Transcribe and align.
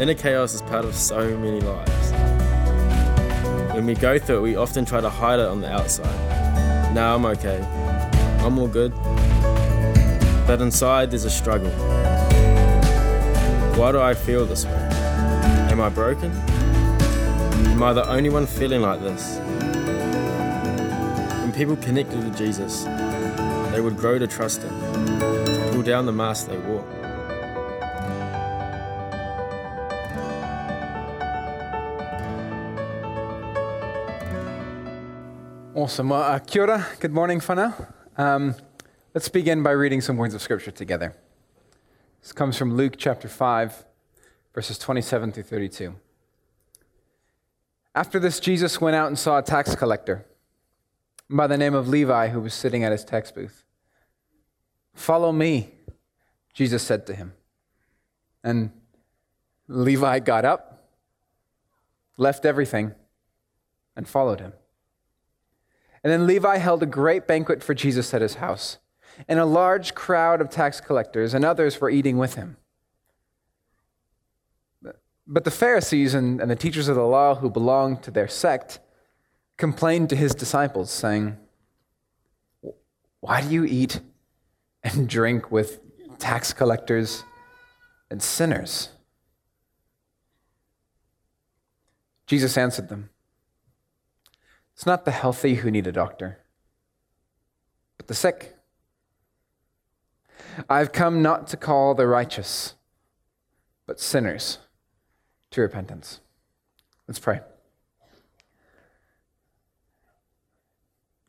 Inner 0.00 0.14
chaos 0.14 0.54
is 0.54 0.62
part 0.62 0.86
of 0.86 0.94
so 0.94 1.36
many 1.36 1.60
lives. 1.60 2.12
When 3.74 3.84
we 3.84 3.94
go 3.94 4.18
through 4.18 4.38
it, 4.38 4.40
we 4.40 4.56
often 4.56 4.86
try 4.86 5.02
to 5.02 5.10
hide 5.10 5.38
it 5.38 5.46
on 5.46 5.60
the 5.60 5.70
outside. 5.70 6.94
Now 6.94 7.14
I'm 7.14 7.26
okay. 7.26 7.60
I'm 8.40 8.58
all 8.58 8.66
good. 8.66 8.94
But 10.46 10.62
inside, 10.62 11.10
there's 11.10 11.26
a 11.26 11.30
struggle. 11.30 11.70
Why 13.78 13.92
do 13.92 14.00
I 14.00 14.14
feel 14.14 14.46
this 14.46 14.64
way? 14.64 14.88
Am 15.70 15.82
I 15.82 15.90
broken? 15.90 16.30
Am 16.32 17.82
I 17.82 17.92
the 17.92 18.08
only 18.08 18.30
one 18.30 18.46
feeling 18.46 18.80
like 18.80 19.02
this? 19.02 19.36
When 21.42 21.52
people 21.52 21.76
connected 21.76 22.24
with 22.24 22.38
Jesus, 22.38 22.84
they 23.74 23.82
would 23.82 23.98
grow 23.98 24.18
to 24.18 24.26
trust 24.26 24.62
Him, 24.62 24.80
to 25.18 25.70
pull 25.74 25.82
down 25.82 26.06
the 26.06 26.12
mask 26.12 26.46
they 26.46 26.56
wore. 26.56 26.99
Awesome. 35.80 36.10
Well, 36.10 36.20
uh, 36.20 36.38
kia 36.40 36.64
ora. 36.64 36.86
Good 37.00 37.14
morning, 37.14 37.40
whānau. 37.40 37.72
Um, 38.18 38.54
let's 39.14 39.30
begin 39.30 39.62
by 39.62 39.70
reading 39.70 40.02
some 40.02 40.18
words 40.18 40.34
of 40.34 40.42
Scripture 40.42 40.70
together. 40.70 41.16
This 42.20 42.32
comes 42.32 42.58
from 42.58 42.76
Luke 42.76 42.96
chapter 42.98 43.28
5, 43.28 43.86
verses 44.52 44.76
27 44.76 45.32
through 45.32 45.44
32. 45.44 45.94
After 47.94 48.20
this, 48.20 48.40
Jesus 48.40 48.78
went 48.78 48.94
out 48.94 49.06
and 49.06 49.18
saw 49.18 49.38
a 49.38 49.42
tax 49.42 49.74
collector 49.74 50.26
by 51.30 51.46
the 51.46 51.56
name 51.56 51.72
of 51.72 51.88
Levi 51.88 52.28
who 52.28 52.42
was 52.42 52.52
sitting 52.52 52.84
at 52.84 52.92
his 52.92 53.02
tax 53.02 53.32
booth. 53.32 53.64
Follow 54.92 55.32
me, 55.32 55.70
Jesus 56.52 56.82
said 56.82 57.06
to 57.06 57.14
him. 57.14 57.32
And 58.44 58.70
Levi 59.66 60.18
got 60.18 60.44
up, 60.44 60.90
left 62.18 62.44
everything, 62.44 62.92
and 63.96 64.06
followed 64.06 64.40
him. 64.40 64.52
And 66.02 66.12
then 66.12 66.26
Levi 66.26 66.56
held 66.58 66.82
a 66.82 66.86
great 66.86 67.26
banquet 67.26 67.62
for 67.62 67.74
Jesus 67.74 68.14
at 68.14 68.22
his 68.22 68.34
house, 68.34 68.78
and 69.28 69.38
a 69.38 69.44
large 69.44 69.94
crowd 69.94 70.40
of 70.40 70.48
tax 70.48 70.80
collectors 70.80 71.34
and 71.34 71.44
others 71.44 71.80
were 71.80 71.90
eating 71.90 72.16
with 72.16 72.34
him. 72.34 72.56
But 75.26 75.44
the 75.44 75.50
Pharisees 75.50 76.14
and, 76.14 76.40
and 76.40 76.50
the 76.50 76.56
teachers 76.56 76.88
of 76.88 76.96
the 76.96 77.02
law 77.02 77.36
who 77.36 77.50
belonged 77.50 78.02
to 78.02 78.10
their 78.10 78.26
sect 78.26 78.80
complained 79.56 80.08
to 80.08 80.16
his 80.16 80.34
disciples, 80.34 80.90
saying, 80.90 81.36
Why 83.20 83.42
do 83.42 83.48
you 83.48 83.64
eat 83.64 84.00
and 84.82 85.08
drink 85.08 85.52
with 85.52 85.80
tax 86.18 86.52
collectors 86.52 87.22
and 88.10 88.22
sinners? 88.22 88.88
Jesus 92.26 92.56
answered 92.56 92.88
them. 92.88 93.09
It's 94.80 94.86
not 94.86 95.04
the 95.04 95.10
healthy 95.10 95.56
who 95.56 95.70
need 95.70 95.86
a 95.86 95.92
doctor, 95.92 96.38
but 97.98 98.06
the 98.06 98.14
sick. 98.14 98.56
I've 100.70 100.90
come 100.90 101.20
not 101.20 101.48
to 101.48 101.58
call 101.58 101.94
the 101.94 102.06
righteous, 102.06 102.76
but 103.86 104.00
sinners 104.00 104.56
to 105.50 105.60
repentance. 105.60 106.20
Let's 107.06 107.18
pray. 107.18 107.40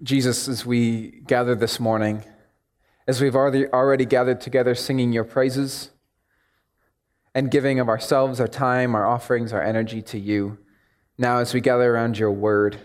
Jesus, 0.02 0.48
as 0.48 0.66
we 0.66 1.22
gather 1.28 1.54
this 1.54 1.78
morning, 1.78 2.24
as 3.06 3.20
we've 3.20 3.36
already, 3.36 4.06
gathered 4.06 4.40
together 4.40 4.76
singing 4.76 5.12
your 5.12 5.26
praises 5.26 5.90
and 7.36 7.52
giving 7.52 7.82
of 7.82 7.90
ourselves, 7.90 8.40
our 8.40 8.48
time, 8.48 8.96
our 8.96 9.06
offerings, 9.06 9.52
our 9.52 9.62
energy 9.62 10.02
to 10.04 10.18
you, 10.18 10.58
now 11.18 11.40
as 11.40 11.54
we 11.54 11.60
gather 11.60 11.94
around 11.94 12.18
your 12.18 12.32
word, 12.32 12.80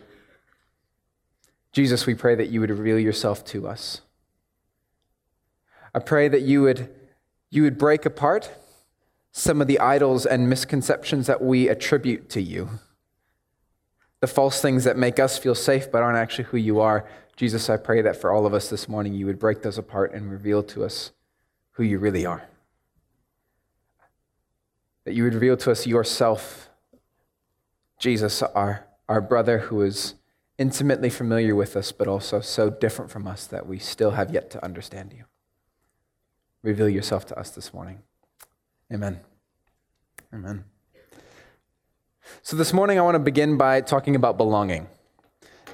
Jesus, 1.77 2.07
we 2.07 2.15
pray 2.15 2.35
that 2.35 2.49
you 2.49 2.61
would 2.61 2.71
reveal 2.71 2.99
yourself 2.99 3.45
to 3.45 3.69
us. 3.69 4.01
I 5.95 5.99
pray 5.99 6.27
that 6.27 6.41
you 6.41 6.63
would, 6.63 6.89
you 7.51 7.65
would 7.65 7.77
break 7.77 8.07
apart 8.07 8.51
some 9.31 9.61
of 9.61 9.67
the 9.67 9.79
idols 9.79 10.25
and 10.25 10.49
misconceptions 10.49 11.27
that 11.27 11.43
we 11.43 11.69
attribute 11.69 12.31
to 12.31 12.41
you. 12.41 12.71
The 14.21 14.27
false 14.27 14.63
things 14.63 14.85
that 14.85 14.97
make 14.97 15.21
us 15.21 15.37
feel 15.37 15.55
safe 15.55 15.93
but 15.93 16.03
aren't 16.03 16.17
actually 16.17 16.45
who 16.45 16.57
you 16.57 16.81
are. 16.81 17.07
Jesus, 17.37 17.69
I 17.69 17.77
pray 17.77 18.01
that 18.01 18.19
for 18.19 18.33
all 18.33 18.47
of 18.47 18.55
us 18.55 18.71
this 18.71 18.89
morning, 18.89 19.13
you 19.13 19.27
would 19.27 19.39
break 19.39 19.61
those 19.61 19.77
apart 19.77 20.15
and 20.15 20.31
reveal 20.31 20.63
to 20.63 20.83
us 20.83 21.13
who 21.73 21.83
you 21.83 21.99
really 21.99 22.25
are. 22.25 22.49
That 25.05 25.13
you 25.13 25.25
would 25.25 25.35
reveal 25.35 25.59
to 25.59 25.71
us 25.73 25.87
yourself, 25.87 26.71
Jesus, 27.99 28.43
our, 28.43 28.87
our 29.11 29.21
brother 29.21 29.59
who 29.59 29.83
is 29.83 30.15
intimately 30.59 31.11
familiar 31.11 31.55
with 31.55 31.77
us, 31.77 31.93
but 31.93 32.09
also 32.09 32.41
so 32.41 32.71
different 32.71 33.11
from 33.11 33.27
us 33.27 33.47
that 33.47 33.67
we 33.67 33.79
still 33.79 34.13
have 34.13 34.33
yet 34.33 34.51
to 34.51 34.65
understand 34.65 35.13
you. 35.17 35.25
Reveal 36.63 36.89
yourself 36.89 37.27
to 37.27 37.39
us 37.39 37.51
this 37.51 37.73
morning. 37.75 37.99
Amen. 38.93 39.21
Amen. 40.33 40.65
So, 42.43 42.57
this 42.57 42.73
morning 42.73 42.99
I 42.99 43.03
want 43.03 43.15
to 43.15 43.21
begin 43.21 43.57
by 43.57 43.81
talking 43.81 44.17
about 44.17 44.37
belonging. 44.37 44.89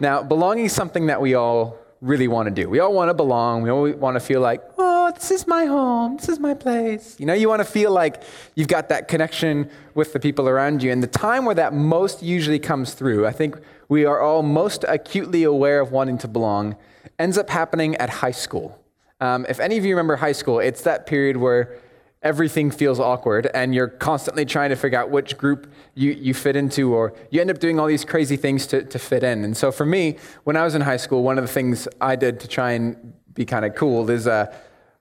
Now, 0.00 0.22
belonging 0.22 0.66
is 0.66 0.72
something 0.72 1.06
that 1.06 1.20
we 1.20 1.34
all 1.34 1.78
really 2.00 2.28
want 2.28 2.48
to 2.48 2.50
do. 2.50 2.68
We 2.68 2.80
all 2.80 2.92
want 2.92 3.08
to 3.08 3.14
belong. 3.14 3.62
We 3.62 3.70
all 3.70 3.90
want 3.92 4.16
to 4.16 4.20
feel 4.20 4.40
like, 4.40 4.62
oh, 4.76 4.91
this 5.10 5.30
is 5.30 5.46
my 5.46 5.64
home. 5.64 6.16
This 6.16 6.28
is 6.28 6.38
my 6.38 6.54
place. 6.54 7.16
You 7.18 7.26
know, 7.26 7.34
you 7.34 7.48
want 7.48 7.60
to 7.60 7.64
feel 7.64 7.90
like 7.90 8.22
you've 8.54 8.68
got 8.68 8.88
that 8.90 9.08
connection 9.08 9.70
with 9.94 10.12
the 10.12 10.20
people 10.20 10.48
around 10.48 10.82
you. 10.82 10.92
And 10.92 11.02
the 11.02 11.06
time 11.06 11.44
where 11.44 11.54
that 11.54 11.74
most 11.74 12.22
usually 12.22 12.58
comes 12.58 12.94
through, 12.94 13.26
I 13.26 13.32
think 13.32 13.58
we 13.88 14.04
are 14.04 14.20
all 14.20 14.42
most 14.42 14.84
acutely 14.88 15.42
aware 15.42 15.80
of 15.80 15.92
wanting 15.92 16.18
to 16.18 16.28
belong, 16.28 16.76
ends 17.18 17.36
up 17.38 17.50
happening 17.50 17.96
at 17.96 18.08
high 18.08 18.30
school. 18.30 18.78
Um, 19.20 19.46
if 19.48 19.60
any 19.60 19.78
of 19.78 19.84
you 19.84 19.90
remember 19.90 20.16
high 20.16 20.32
school, 20.32 20.58
it's 20.58 20.82
that 20.82 21.06
period 21.06 21.36
where 21.36 21.78
everything 22.22 22.70
feels 22.70 23.00
awkward 23.00 23.48
and 23.52 23.74
you're 23.74 23.88
constantly 23.88 24.44
trying 24.44 24.70
to 24.70 24.76
figure 24.76 24.98
out 24.98 25.10
which 25.10 25.36
group 25.36 25.72
you, 25.94 26.12
you 26.12 26.34
fit 26.34 26.56
into, 26.56 26.94
or 26.94 27.14
you 27.30 27.40
end 27.40 27.50
up 27.50 27.58
doing 27.58 27.80
all 27.80 27.86
these 27.86 28.04
crazy 28.04 28.36
things 28.36 28.66
to, 28.66 28.82
to 28.84 28.98
fit 28.98 29.22
in. 29.22 29.44
And 29.44 29.56
so 29.56 29.72
for 29.72 29.84
me, 29.84 30.16
when 30.44 30.56
I 30.56 30.64
was 30.64 30.74
in 30.74 30.82
high 30.82 30.96
school, 30.96 31.22
one 31.22 31.38
of 31.38 31.44
the 31.44 31.52
things 31.52 31.88
I 32.00 32.16
did 32.16 32.40
to 32.40 32.48
try 32.48 32.72
and 32.72 33.12
be 33.34 33.44
kind 33.44 33.64
of 33.64 33.74
cool 33.74 34.08
is 34.10 34.26
uh, 34.26 34.54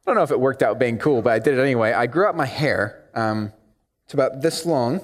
I 0.05 0.09
don't 0.09 0.15
know 0.15 0.23
if 0.23 0.31
it 0.31 0.39
worked 0.39 0.63
out 0.63 0.79
being 0.79 0.97
cool, 0.97 1.21
but 1.21 1.33
I 1.33 1.39
did 1.39 1.57
it 1.57 1.61
anyway. 1.61 1.93
I 1.93 2.07
grew 2.07 2.27
up 2.27 2.35
my 2.35 2.45
hair. 2.45 3.03
Um, 3.13 3.53
it's 4.05 4.13
about 4.13 4.41
this 4.41 4.65
long 4.65 5.01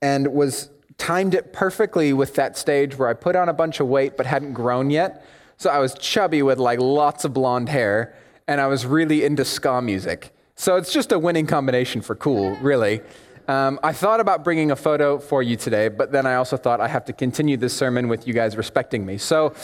and 0.00 0.32
was 0.32 0.70
timed 0.98 1.34
it 1.34 1.52
perfectly 1.52 2.12
with 2.12 2.34
that 2.34 2.56
stage 2.56 2.96
where 2.96 3.08
I 3.08 3.14
put 3.14 3.36
on 3.36 3.48
a 3.48 3.52
bunch 3.52 3.80
of 3.80 3.88
weight 3.88 4.16
but 4.16 4.26
hadn't 4.26 4.52
grown 4.52 4.90
yet. 4.90 5.24
So 5.56 5.70
I 5.70 5.78
was 5.78 5.94
chubby 5.94 6.42
with 6.42 6.58
like 6.58 6.78
lots 6.78 7.24
of 7.24 7.34
blonde 7.34 7.68
hair, 7.68 8.14
and 8.46 8.60
I 8.60 8.68
was 8.68 8.86
really 8.86 9.24
into 9.24 9.44
ska 9.44 9.82
music. 9.82 10.32
So 10.54 10.76
it's 10.76 10.92
just 10.92 11.10
a 11.10 11.18
winning 11.18 11.46
combination 11.46 12.00
for 12.00 12.14
cool, 12.14 12.56
really. 12.56 13.00
Um, 13.48 13.80
I 13.82 13.92
thought 13.92 14.20
about 14.20 14.44
bringing 14.44 14.70
a 14.70 14.76
photo 14.76 15.18
for 15.18 15.42
you 15.42 15.56
today, 15.56 15.88
but 15.88 16.12
then 16.12 16.26
I 16.26 16.36
also 16.36 16.56
thought 16.56 16.80
I 16.80 16.88
have 16.88 17.04
to 17.06 17.12
continue 17.12 17.56
this 17.56 17.76
sermon 17.76 18.06
with 18.06 18.28
you 18.28 18.34
guys 18.34 18.56
respecting 18.56 19.04
me. 19.04 19.18
So 19.18 19.54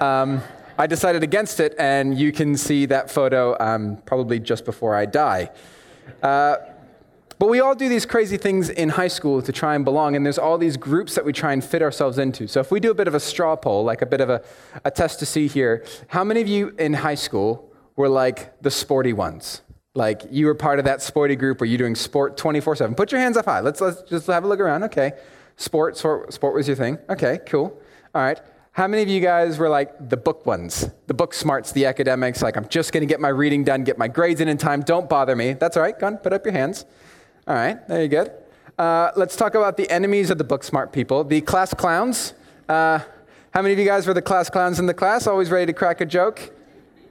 um, 0.00 0.40
I 0.78 0.86
decided 0.86 1.22
against 1.22 1.60
it, 1.60 1.74
and 1.78 2.16
you 2.16 2.32
can 2.32 2.56
see 2.56 2.86
that 2.86 3.10
photo 3.10 3.56
um, 3.58 3.96
probably 4.04 4.38
just 4.38 4.64
before 4.64 4.94
I 4.94 5.06
die. 5.06 5.50
Uh, 6.22 6.56
but 7.38 7.48
we 7.48 7.60
all 7.60 7.74
do 7.74 7.88
these 7.88 8.06
crazy 8.06 8.36
things 8.36 8.70
in 8.70 8.88
high 8.88 9.08
school 9.08 9.42
to 9.42 9.52
try 9.52 9.74
and 9.74 9.84
belong, 9.84 10.16
and 10.16 10.24
there's 10.24 10.38
all 10.38 10.56
these 10.56 10.76
groups 10.76 11.14
that 11.14 11.24
we 11.24 11.32
try 11.32 11.52
and 11.52 11.62
fit 11.64 11.82
ourselves 11.82 12.18
into. 12.18 12.46
So 12.46 12.60
if 12.60 12.70
we 12.70 12.80
do 12.80 12.90
a 12.90 12.94
bit 12.94 13.08
of 13.08 13.14
a 13.14 13.20
straw 13.20 13.56
poll, 13.56 13.84
like 13.84 14.00
a 14.02 14.06
bit 14.06 14.20
of 14.20 14.30
a, 14.30 14.42
a 14.84 14.90
test 14.90 15.18
to 15.20 15.26
see 15.26 15.46
here, 15.46 15.84
how 16.08 16.24
many 16.24 16.40
of 16.40 16.48
you 16.48 16.74
in 16.78 16.94
high 16.94 17.14
school 17.14 17.70
were 17.94 18.08
like 18.08 18.60
the 18.62 18.70
sporty 18.70 19.12
ones? 19.12 19.62
Like 19.94 20.22
you 20.30 20.46
were 20.46 20.54
part 20.54 20.78
of 20.78 20.84
that 20.84 21.02
sporty 21.02 21.36
group 21.36 21.60
where 21.60 21.68
you're 21.68 21.78
doing 21.78 21.94
sport 21.94 22.36
24 22.36 22.76
7. 22.76 22.94
Put 22.94 23.12
your 23.12 23.20
hands 23.20 23.36
up 23.36 23.46
high. 23.46 23.60
Let's, 23.60 23.80
let's 23.80 24.02
just 24.02 24.26
have 24.26 24.44
a 24.44 24.46
look 24.46 24.60
around. 24.60 24.84
Okay. 24.84 25.12
Sport, 25.56 25.96
sport, 25.96 26.32
sport 26.34 26.54
was 26.54 26.66
your 26.66 26.76
thing. 26.76 26.98
Okay, 27.08 27.40
cool. 27.46 27.80
All 28.14 28.22
right. 28.22 28.40
How 28.76 28.86
many 28.86 29.02
of 29.02 29.08
you 29.08 29.20
guys 29.20 29.56
were 29.56 29.70
like 29.70 30.10
the 30.10 30.18
book 30.18 30.44
ones, 30.44 30.90
the 31.06 31.14
book 31.14 31.32
smarts, 31.32 31.72
the 31.72 31.86
academics? 31.86 32.42
Like, 32.42 32.58
I'm 32.58 32.68
just 32.68 32.92
going 32.92 33.00
to 33.00 33.06
get 33.06 33.20
my 33.20 33.30
reading 33.30 33.64
done, 33.64 33.84
get 33.84 33.96
my 33.96 34.06
grades 34.06 34.42
in 34.42 34.48
in 34.48 34.58
time. 34.58 34.82
Don't 34.82 35.08
bother 35.08 35.34
me. 35.34 35.54
That's 35.54 35.78
all 35.78 35.82
right. 35.82 35.98
Go 35.98 36.08
on, 36.08 36.18
put 36.18 36.34
up 36.34 36.44
your 36.44 36.52
hands. 36.52 36.84
All 37.48 37.54
right, 37.54 37.88
there 37.88 38.02
you 38.02 38.08
go. 38.08 38.30
Uh, 38.78 39.12
let's 39.16 39.34
talk 39.34 39.54
about 39.54 39.78
the 39.78 39.88
enemies 39.88 40.28
of 40.28 40.36
the 40.36 40.44
book 40.44 40.62
smart 40.62 40.92
people, 40.92 41.24
the 41.24 41.40
class 41.40 41.72
clowns. 41.72 42.34
Uh, 42.68 42.98
how 43.52 43.62
many 43.62 43.72
of 43.72 43.78
you 43.78 43.86
guys 43.86 44.06
were 44.06 44.12
the 44.12 44.20
class 44.20 44.50
clowns 44.50 44.78
in 44.78 44.84
the 44.84 44.92
class? 44.92 45.26
Always 45.26 45.50
ready 45.50 45.64
to 45.64 45.72
crack 45.72 46.02
a 46.02 46.04
joke? 46.04 46.52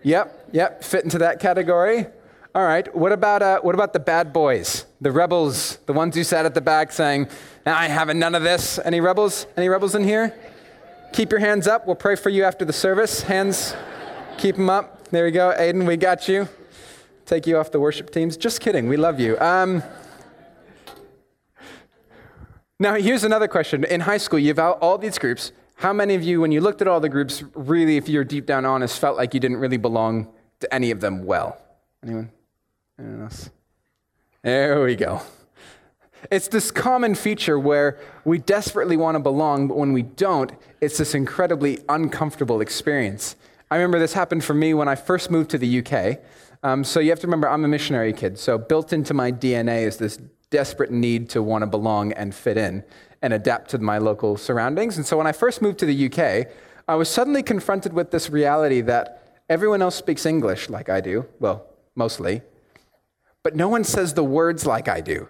Yep, 0.03 0.49
yep, 0.51 0.83
fit 0.83 1.03
into 1.03 1.17
that 1.17 1.39
category. 1.39 2.05
All 2.53 2.63
right, 2.63 2.95
what 2.95 3.11
about, 3.11 3.41
uh, 3.41 3.59
what 3.61 3.73
about 3.73 3.91
the 3.91 3.99
bad 3.99 4.31
boys, 4.31 4.85
the 5.01 5.11
rebels, 5.11 5.79
the 5.87 5.93
ones 5.93 6.13
who 6.13 6.23
sat 6.23 6.45
at 6.45 6.53
the 6.53 6.61
back 6.61 6.91
saying, 6.91 7.27
I 7.65 7.87
haven't 7.87 8.19
none 8.19 8.35
of 8.35 8.43
this? 8.43 8.77
Any 8.85 9.01
rebels? 9.01 9.47
Any 9.57 9.67
rebels 9.67 9.95
in 9.95 10.03
here? 10.03 10.31
Keep 11.13 11.31
your 11.31 11.39
hands 11.39 11.67
up. 11.67 11.87
We'll 11.87 11.95
pray 11.95 12.15
for 12.15 12.29
you 12.29 12.43
after 12.43 12.65
the 12.65 12.73
service. 12.73 13.21
Hands, 13.23 13.75
keep 14.37 14.55
them 14.57 14.69
up. 14.69 15.09
There 15.09 15.25
we 15.25 15.31
go. 15.31 15.53
Aiden, 15.57 15.85
we 15.87 15.97
got 15.97 16.27
you. 16.27 16.47
Take 17.25 17.47
you 17.47 17.57
off 17.57 17.71
the 17.71 17.79
worship 17.79 18.11
teams. 18.11 18.37
Just 18.37 18.59
kidding. 18.59 18.87
We 18.87 18.97
love 18.97 19.19
you. 19.19 19.39
Um, 19.39 19.81
Now, 22.77 22.95
here's 22.95 23.23
another 23.23 23.47
question. 23.47 23.85
In 23.85 24.01
high 24.01 24.17
school, 24.17 24.37
you 24.37 24.49
have 24.49 24.59
out 24.59 24.79
all 24.81 24.97
these 24.97 25.17
groups. 25.17 25.53
How 25.75 25.93
many 25.93 26.13
of 26.15 26.23
you, 26.23 26.41
when 26.41 26.51
you 26.51 26.59
looked 26.59 26.81
at 26.81 26.89
all 26.89 26.99
the 26.99 27.07
groups, 27.07 27.41
really, 27.53 27.95
if 27.95 28.09
you're 28.09 28.25
deep 28.25 28.45
down 28.45 28.65
honest, 28.65 28.99
felt 28.99 29.15
like 29.15 29.33
you 29.33 29.39
didn't 29.39 29.57
really 29.57 29.77
belong 29.77 30.27
to 30.59 30.73
any 30.73 30.91
of 30.91 30.99
them 30.99 31.23
well? 31.25 31.57
Anyone? 32.03 32.31
Anyone 32.99 33.21
else? 33.23 33.49
There 34.41 34.83
we 34.83 34.97
go. 34.97 35.21
It's 36.31 36.47
this 36.47 36.71
common 36.71 37.15
feature 37.15 37.59
where 37.59 37.99
we 38.23 38.37
desperately 38.37 38.97
want 38.97 39.15
to 39.15 39.19
belong, 39.19 39.67
but 39.67 39.77
when 39.77 39.93
we 39.93 40.03
don't, 40.03 40.51
it's 40.81 40.97
this 40.97 41.13
incredibly 41.13 41.79
uncomfortable 41.89 42.61
experience. 42.61 43.35
I 43.69 43.75
remember 43.75 43.99
this 43.99 44.13
happened 44.13 44.43
for 44.43 44.53
me 44.53 44.73
when 44.73 44.87
I 44.87 44.95
first 44.95 45.29
moved 45.29 45.49
to 45.51 45.57
the 45.57 45.79
UK. 45.79 46.19
Um, 46.63 46.83
so 46.83 46.99
you 46.99 47.09
have 47.09 47.19
to 47.19 47.27
remember, 47.27 47.49
I'm 47.49 47.65
a 47.65 47.67
missionary 47.67 48.13
kid. 48.13 48.39
So 48.39 48.57
built 48.57 48.93
into 48.93 49.13
my 49.13 49.31
DNA 49.31 49.83
is 49.83 49.97
this 49.97 50.17
desperate 50.49 50.91
need 50.91 51.29
to 51.31 51.43
want 51.43 51.63
to 51.63 51.67
belong 51.67 52.13
and 52.13 52.33
fit 52.33 52.57
in 52.57 52.83
and 53.21 53.33
adapt 53.33 53.71
to 53.71 53.77
my 53.79 53.97
local 53.97 54.37
surroundings. 54.37 54.97
And 54.97 55.05
so 55.05 55.17
when 55.17 55.27
I 55.27 55.31
first 55.31 55.61
moved 55.61 55.79
to 55.79 55.85
the 55.85 56.05
UK, 56.05 56.47
I 56.87 56.95
was 56.95 57.09
suddenly 57.09 57.43
confronted 57.43 57.93
with 57.93 58.11
this 58.11 58.29
reality 58.29 58.81
that 58.81 59.41
everyone 59.49 59.81
else 59.81 59.95
speaks 59.95 60.25
English 60.25 60.69
like 60.69 60.89
I 60.89 61.01
do. 61.01 61.25
Well, 61.39 61.65
mostly. 61.95 62.41
But 63.43 63.55
no 63.55 63.67
one 63.67 63.83
says 63.83 64.13
the 64.13 64.23
words 64.23 64.65
like 64.65 64.87
I 64.87 65.01
do. 65.01 65.29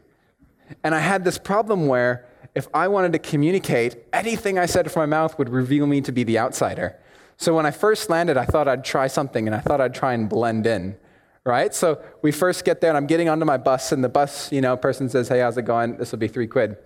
And 0.84 0.96
I 0.96 1.00
had 1.00 1.24
this 1.24 1.38
problem 1.38 1.88
where 1.88 2.26
if 2.56 2.68
I 2.74 2.88
wanted 2.88 3.14
to 3.14 3.20
communicate, 3.20 3.98
anything 4.14 4.58
I 4.58 4.66
said 4.66 4.90
from 4.92 5.02
my 5.02 5.18
mouth 5.18 5.38
would 5.38 5.50
reveal 5.50 5.86
me 5.86 6.02
to 6.02 6.12
be 6.12 6.24
the 6.24 6.40
outsider. 6.40 6.98
So 7.38 7.54
when 7.54 7.66
I 7.66 7.72
first 7.72 8.10
landed, 8.10 8.38
I 8.38 8.46
thought 8.46 8.68
I'd 8.68 8.86
try 8.86 9.08
something 9.08 9.46
and 9.46 9.56
I 9.56 9.60
thought 9.60 9.82
I'd 9.82 9.94
try 9.94 10.14
and 10.14 10.30
blend 10.30 10.66
in. 10.66 10.96
Right? 11.44 11.76
So 11.76 12.02
we 12.24 12.32
first 12.32 12.66
get 12.66 12.82
there 12.82 12.90
and 12.90 12.98
I'm 12.98 13.06
getting 13.06 13.30
onto 13.30 13.46
my 13.46 13.58
bus 13.58 13.92
and 13.92 14.04
the 14.04 14.10
bus, 14.10 14.52
you 14.52 14.62
know, 14.62 14.76
person 14.76 15.10
says, 15.10 15.28
Hey, 15.28 15.40
how's 15.40 15.58
it 15.58 15.64
going? 15.64 15.98
This 15.98 16.12
will 16.12 16.18
be 16.18 16.28
three 16.28 16.48
quid. 16.48 16.78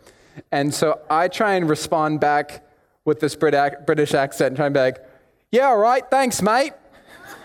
And 0.52 0.74
so 0.74 1.00
I 1.10 1.28
try 1.30 1.54
and 1.54 1.70
respond 1.70 2.20
back 2.20 2.68
with 3.06 3.20
this 3.22 3.36
British 3.36 4.14
accent 4.14 4.58
trying 4.58 4.74
to 4.74 4.78
be 4.78 4.82
like, 4.82 5.06
Yeah, 5.52 5.68
all 5.68 5.78
right, 5.78 6.04
thanks, 6.10 6.42
mate. 6.42 6.74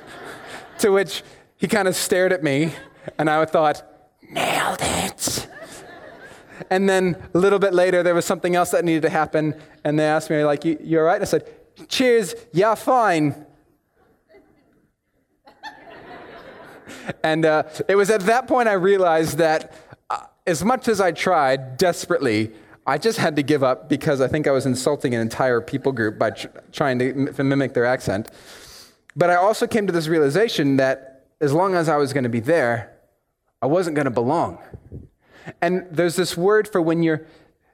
to 0.79 0.91
which 0.91 1.23
he 1.57 1.69
kind 1.69 1.87
of 1.87 1.95
stared 1.95 2.33
at 2.33 2.43
me 2.43 2.73
and 3.17 3.31
I 3.31 3.45
thought, 3.45 3.83
Nailed 4.29 4.79
it. 4.81 5.44
And 6.71 6.89
then 6.89 7.17
a 7.35 7.39
little 7.39 7.59
bit 7.59 7.75
later, 7.75 8.03
there 8.03 8.15
was 8.15 8.25
something 8.25 8.55
else 8.57 8.71
that 8.71 8.85
needed 8.85 9.03
to 9.03 9.11
happen. 9.11 9.55
And 9.85 9.99
they 9.99 10.05
asked 10.05 10.31
me, 10.31 10.45
like, 10.45 10.65
you, 10.65 10.79
you 10.83 10.99
all 10.99 11.05
right? 11.05 11.21
I 11.21 11.25
said, 11.25 11.49
cheers, 11.89 12.35
yeah, 12.53 12.75
fine. 12.75 13.47
and 17.23 17.45
uh, 17.45 17.65
it 17.89 17.97
was 17.97 18.11
at 18.11 18.23
that 18.23 18.47
point 18.47 18.69
I 18.69 18.75
realized 18.75 19.39
that 19.39 19.75
uh, 20.11 20.27
as 20.47 20.65
much 20.65 20.89
as 20.89 21.01
I 21.01 21.13
tried 21.13 21.77
desperately, 21.77 22.53
I 22.87 22.99
just 22.99 23.19
had 23.19 23.37
to 23.37 23.43
give 23.43 23.63
up 23.63 23.89
because 23.89 24.21
I 24.21 24.29
think 24.29 24.47
I 24.47 24.51
was 24.51 24.67
insulting 24.67 25.15
an 25.15 25.21
entire 25.21 25.61
people 25.61 25.93
group 25.93 26.19
by 26.19 26.31
tr- 26.31 26.49
trying 26.73 26.99
to 26.99 27.11
m- 27.11 27.49
mimic 27.49 27.73
their 27.73 27.87
accent. 27.87 28.31
But 29.17 29.31
I 29.31 29.37
also 29.37 29.67
came 29.67 29.87
to 29.87 29.93
this 29.93 30.09
realization 30.09 30.77
that 30.77 31.27
as 31.41 31.53
long 31.53 31.75
as 31.75 31.89
I 31.89 31.97
was 31.97 32.13
going 32.13 32.25
to 32.25 32.31
be 32.31 32.41
there, 32.41 32.93
I 33.63 33.67
wasn't 33.67 33.97
going 33.97 34.05
to 34.05 34.11
belong. 34.11 34.59
And 35.61 35.87
there's 35.91 36.17
this 36.17 36.37
word 36.37 36.69
for 36.69 36.81
when 36.81 37.03
you're 37.03 37.27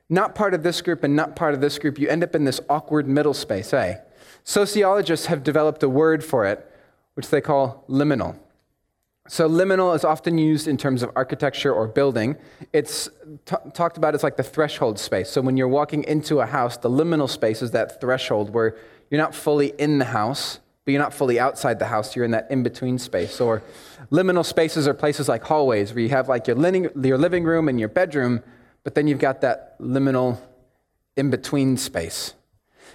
not 0.09 0.35
part 0.35 0.55
of 0.55 0.63
this 0.63 0.83
group 0.83 1.05
and 1.05 1.15
not 1.15 1.37
part 1.37 1.55
of 1.55 1.61
this 1.61 1.79
group, 1.79 1.99
you 1.99 2.09
end 2.09 2.25
up 2.25 2.35
in 2.35 2.45
this 2.45 2.61
awkward 2.69 3.07
middle 3.07 3.35
space, 3.35 3.73
eh? 3.73 3.99
Sociologists 4.43 5.27
have 5.27 5.45
developed 5.45 5.83
a 5.83 5.89
word 5.89 6.25
for 6.25 6.45
it, 6.45 6.67
which 7.15 7.29
they 7.29 7.41
call 7.41 7.85
liminal. 7.89 8.37
So, 9.29 9.49
liminal 9.49 9.95
is 9.95 10.03
often 10.03 10.39
used 10.39 10.67
in 10.67 10.77
terms 10.77 11.05
of 11.05 11.11
architecture 11.15 11.73
or 11.73 11.87
building. 11.87 12.37
It's 12.73 13.09
t- 13.47 13.55
talked 13.75 13.97
about 13.97 14.15
as 14.15 14.25
like 14.25 14.37
the 14.37 14.43
threshold 14.43 14.99
space. 14.99 15.31
So, 15.31 15.41
when 15.41 15.57
you're 15.57 15.69
walking 15.69 16.03
into 16.05 16.41
a 16.41 16.47
house, 16.47 16.77
the 16.77 16.91
liminal 16.91 17.29
space 17.29 17.63
is 17.63 17.71
that 17.71 18.01
threshold 18.01 18.53
where 18.53 18.77
you're 19.09 19.21
not 19.21 19.35
fully 19.35 19.73
in 19.79 19.99
the 19.99 20.07
house, 20.07 20.59
but 20.91 20.95
you're 20.95 21.03
not 21.03 21.15
fully 21.15 21.39
outside 21.39 21.79
the 21.79 21.87
house. 21.87 22.17
You're 22.17 22.25
in 22.25 22.33
that 22.33 22.51
in 22.51 22.65
between 22.65 22.99
space. 22.99 23.41
Or 23.41 23.63
liminal 24.11 24.45
spaces 24.45 24.89
are 24.89 24.95
places 24.95 25.29
like 25.29 25.45
hallways 25.45 25.95
where 25.95 26.03
you 26.03 26.09
have 26.09 26.29
like 26.29 26.49
your 26.49 26.57
living, 26.57 26.89
your 27.01 27.17
living 27.17 27.45
room 27.45 27.69
and 27.69 27.79
your 27.79 27.89
bedroom, 27.89 28.43
but 28.83 28.97
then 28.97 29.07
you've 29.07 29.21
got 29.21 29.41
that 29.43 29.81
liminal 29.81 30.41
in 31.17 31.31
between 31.31 31.77
space. 31.77 32.35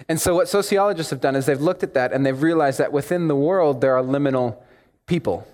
And 0.09 0.19
so, 0.19 0.35
what 0.35 0.49
sociologists 0.49 1.09
have 1.11 1.21
done 1.21 1.37
is 1.37 1.45
they've 1.45 1.61
looked 1.61 1.83
at 1.83 1.93
that 1.93 2.11
and 2.11 2.25
they've 2.25 2.41
realized 2.41 2.79
that 2.79 2.91
within 2.91 3.29
the 3.29 3.35
world 3.35 3.79
there 3.79 3.95
are 3.95 4.03
liminal 4.03 4.57
people, 5.05 5.47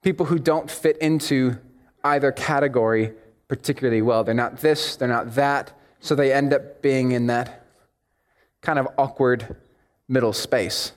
people 0.00 0.26
who 0.26 0.38
don't 0.38 0.70
fit 0.70 0.96
into 0.98 1.58
either 2.04 2.30
category 2.30 3.14
particularly 3.48 4.00
well. 4.00 4.22
They're 4.22 4.32
not 4.32 4.58
this, 4.58 4.94
they're 4.94 5.08
not 5.08 5.34
that, 5.34 5.72
so 5.98 6.14
they 6.14 6.32
end 6.32 6.54
up 6.54 6.82
being 6.82 7.10
in 7.10 7.26
that 7.26 7.66
kind 8.60 8.78
of 8.78 8.86
awkward 8.96 9.56
middle 10.06 10.32
space. 10.32 10.92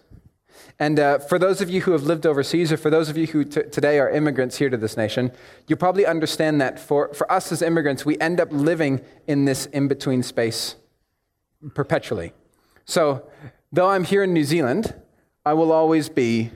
And 0.80 1.00
uh, 1.00 1.20
for 1.20 1.38
those 1.38 1.62
of 1.62 1.70
you 1.70 1.82
who 1.82 1.92
have 1.92 2.04
lived 2.04 2.26
overseas, 2.26 2.72
or 2.72 2.78
for 2.78 2.90
those 2.90 3.08
of 3.08 3.18
you 3.18 3.28
who 3.28 3.44
t- 3.44 3.62
today 3.64 4.00
are 4.00 4.10
immigrants 4.10 4.58
here 4.58 4.70
to 4.70 4.78
this 4.78 4.98
nation, 4.98 5.32
you 5.68 5.76
probably 5.76 6.06
understand 6.06 6.60
that 6.62 6.80
for, 6.80 7.14
for 7.14 7.32
us 7.32 7.52
as 7.52 7.62
immigrants, 7.62 8.06
we 8.06 8.18
end 8.20 8.40
up 8.40 8.48
living 8.52 9.02
in 9.28 9.46
this 9.46 9.68
in 9.68 9.88
between 9.88 10.24
space 10.24 10.76
perpetually. 11.76 12.34
So, 12.86 13.30
though 13.72 13.90
I'm 13.90 14.04
here 14.04 14.24
in 14.24 14.34
New 14.34 14.44
Zealand, 14.44 14.96
I 15.46 15.54
will 15.54 15.72
always 15.72 16.10
be 16.10 16.52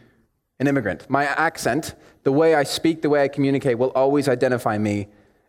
an 0.60 0.68
immigrant. 0.68 1.10
My 1.10 1.25
accent, 1.25 1.96
the 2.24 2.31
way 2.31 2.56
I 2.56 2.63
speak, 2.63 3.02
the 3.02 3.10
way 3.10 3.24
I 3.24 3.28
communicate, 3.28 3.78
will 3.78 3.92
always 3.92 4.28
identify 4.28 4.78
me 4.78 5.07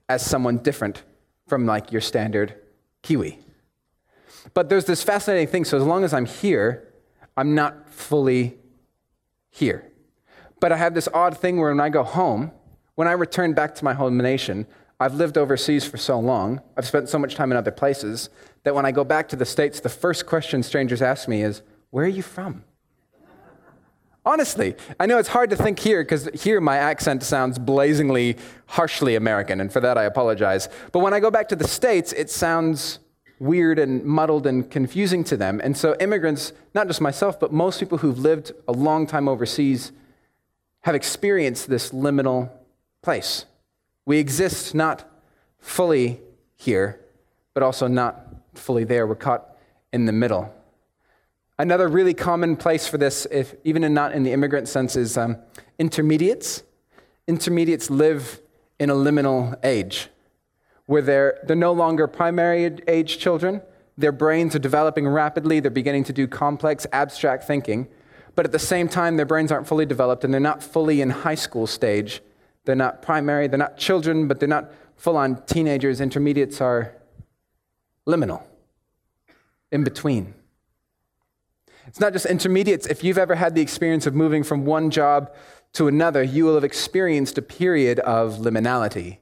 as 0.09 0.25
someone 0.25 0.59
different 0.59 1.03
from 1.47 1.65
like 1.65 1.93
your 1.93 2.01
standard 2.01 2.55
Kiwi. 3.03 3.39
But 4.53 4.69
there's 4.69 4.85
this 4.85 5.03
fascinating 5.03 5.49
thing. 5.49 5.65
So, 5.65 5.77
as 5.77 5.83
long 5.83 6.05
as 6.05 6.13
I'm 6.13 6.27
here, 6.27 6.87
I'm 7.37 7.55
not 7.55 7.89
fully 7.91 8.57
here. 9.51 9.91
But 10.61 10.73
I 10.73 10.77
have 10.77 10.95
this 10.95 11.09
odd 11.13 11.37
thing 11.37 11.59
where 11.59 11.71
when 11.71 11.81
I 11.81 11.89
go 11.89 12.03
home, 12.03 12.51
when 12.95 13.09
I 13.09 13.13
return 13.13 13.53
back 13.53 13.75
to 13.77 13.85
my 13.85 13.95
home 13.95 14.17
nation, 14.17 14.67
I've 14.99 15.15
lived 15.15 15.37
overseas 15.37 15.85
for 15.85 15.99
so 15.99 16.19
long, 16.19 16.63
I've 16.77 16.87
spent 16.87 17.09
so 17.09 17.19
much 17.19 17.35
time 17.35 17.51
in 17.51 17.59
other 17.59 17.71
places, 17.71 18.31
that 18.65 18.75
when 18.75 18.87
I 18.87 18.93
go 18.93 19.05
back 19.05 19.29
to 19.29 19.37
the 19.37 19.45
States, 19.45 19.81
the 19.81 19.91
first 19.91 20.27
question 20.27 20.63
strangers 20.63 21.03
ask 21.03 21.29
me 21.29 21.43
is, 21.43 21.63
Where 21.91 22.07
are 22.07 22.09
you 22.09 22.23
from? 22.23 22.65
Honestly, 24.25 24.75
I 24.99 25.07
know 25.07 25.19
it's 25.19 25.29
hard 25.29 25.51
to 25.51 25.57
think 25.57 25.79
here 25.79 26.03
because 26.03 26.29
here 26.35 26.61
my 26.61 26.79
accent 26.79 27.23
sounds 27.23 27.61
blazingly, 27.61 28.37
harshly 28.67 29.15
American, 29.15 29.61
and 29.61 29.73
for 29.73 29.79
that 29.81 29.97
I 29.97 30.05
apologize. 30.05 30.69
But 30.91 30.99
when 30.99 31.15
I 31.15 31.21
go 31.21 31.31
back 31.31 31.49
to 31.51 31.57
the 31.57 31.69
States, 31.69 32.13
it 32.13 32.29
sounds 32.29 32.99
weird 33.39 33.79
and 33.79 34.05
muddled 34.05 34.47
and 34.47 34.71
confusing 34.71 35.25
to 35.25 35.37
them. 35.37 35.61
And 35.63 35.77
so, 35.77 35.97
immigrants, 36.01 36.53
not 36.75 36.87
just 36.87 37.01
myself, 37.01 37.39
but 37.39 37.53
most 37.53 37.81
people 37.81 37.99
who've 37.99 38.19
lived 38.19 38.53
a 38.67 38.73
long 38.73 39.07
time 39.07 39.29
overseas, 39.29 39.93
have 40.83 40.95
experienced 40.95 41.69
this 41.69 41.91
liminal 41.91 42.51
place. 43.03 43.45
We 44.05 44.19
exist 44.19 44.75
not 44.75 45.09
fully 45.59 46.21
here, 46.55 47.01
but 47.55 47.63
also 47.63 47.89
not 47.89 48.25
fully 48.55 48.85
there. 48.85 49.07
We're 49.07 49.17
caught 49.17 49.57
in 49.93 50.07
the 50.07 50.13
middle. 50.13 50.53
Another 51.59 51.89
really 51.89 52.15
common 52.15 52.57
place 52.57 52.87
for 52.87 52.99
this, 52.99 53.27
if, 53.31 53.55
even 53.65 53.83
in 53.83 53.95
not 53.95 54.13
in 54.13 54.23
the 54.23 54.33
immigrant 54.33 54.69
sense, 54.69 54.95
is 54.95 55.17
um, 55.17 55.39
intermediates. 55.79 56.63
Intermediates 57.27 57.91
live 57.91 58.41
in 58.79 58.91
a 58.91 58.95
liminal 58.95 59.59
age 59.65 60.09
where 60.87 61.03
they're, 61.03 61.39
they're 61.45 61.57
no 61.57 61.73
longer 61.73 62.07
primary 62.07 62.79
age 62.89 63.19
children. 63.19 63.61
Their 63.99 64.13
brains 64.13 64.55
are 64.55 64.61
developing 64.61 65.07
rapidly. 65.07 65.61
They're 65.61 65.71
beginning 65.71 66.05
to 66.05 66.13
do 66.13 66.27
complex, 66.27 66.87
abstract 66.93 67.45
thinking. 67.45 67.89
But 68.35 68.45
at 68.45 68.53
the 68.53 68.59
same 68.59 68.89
time, 68.89 69.17
their 69.17 69.27
brains 69.27 69.51
aren't 69.51 69.67
fully 69.67 69.87
developed 69.87 70.23
and 70.23 70.33
they're 70.33 70.41
not 70.41 70.63
fully 70.63 71.01
in 71.01 71.11
high 71.11 71.35
school 71.35 71.67
stage. 71.67 72.21
They're 72.65 72.77
not 72.77 73.01
primary, 73.01 73.47
they're 73.49 73.59
not 73.59 73.79
children, 73.79 74.29
but 74.29 74.41
they're 74.41 74.49
not 74.49 74.73
full 74.97 75.17
on 75.17 75.43
teenagers. 75.47 76.01
Intermediates 76.01 76.61
are 76.61 76.93
liminal, 78.07 78.43
in 79.73 79.85
between. 79.85 80.35
It's 81.87 82.01
not 82.01 82.13
just 82.13 82.27
intermediates. 82.27 82.87
If 82.87 83.05
you've 83.05 83.19
ever 83.19 83.37
had 83.37 83.55
the 83.55 83.63
experience 83.63 84.07
of 84.07 84.15
moving 84.15 84.43
from 84.43 84.65
one 84.65 84.91
job 84.91 85.33
to 85.75 85.87
another, 85.89 86.23
you 86.23 86.45
will 86.45 86.55
have 86.55 86.65
experienced 86.65 87.39
a 87.39 87.43
period 87.43 88.01
of 88.01 88.39
liminality 88.39 89.19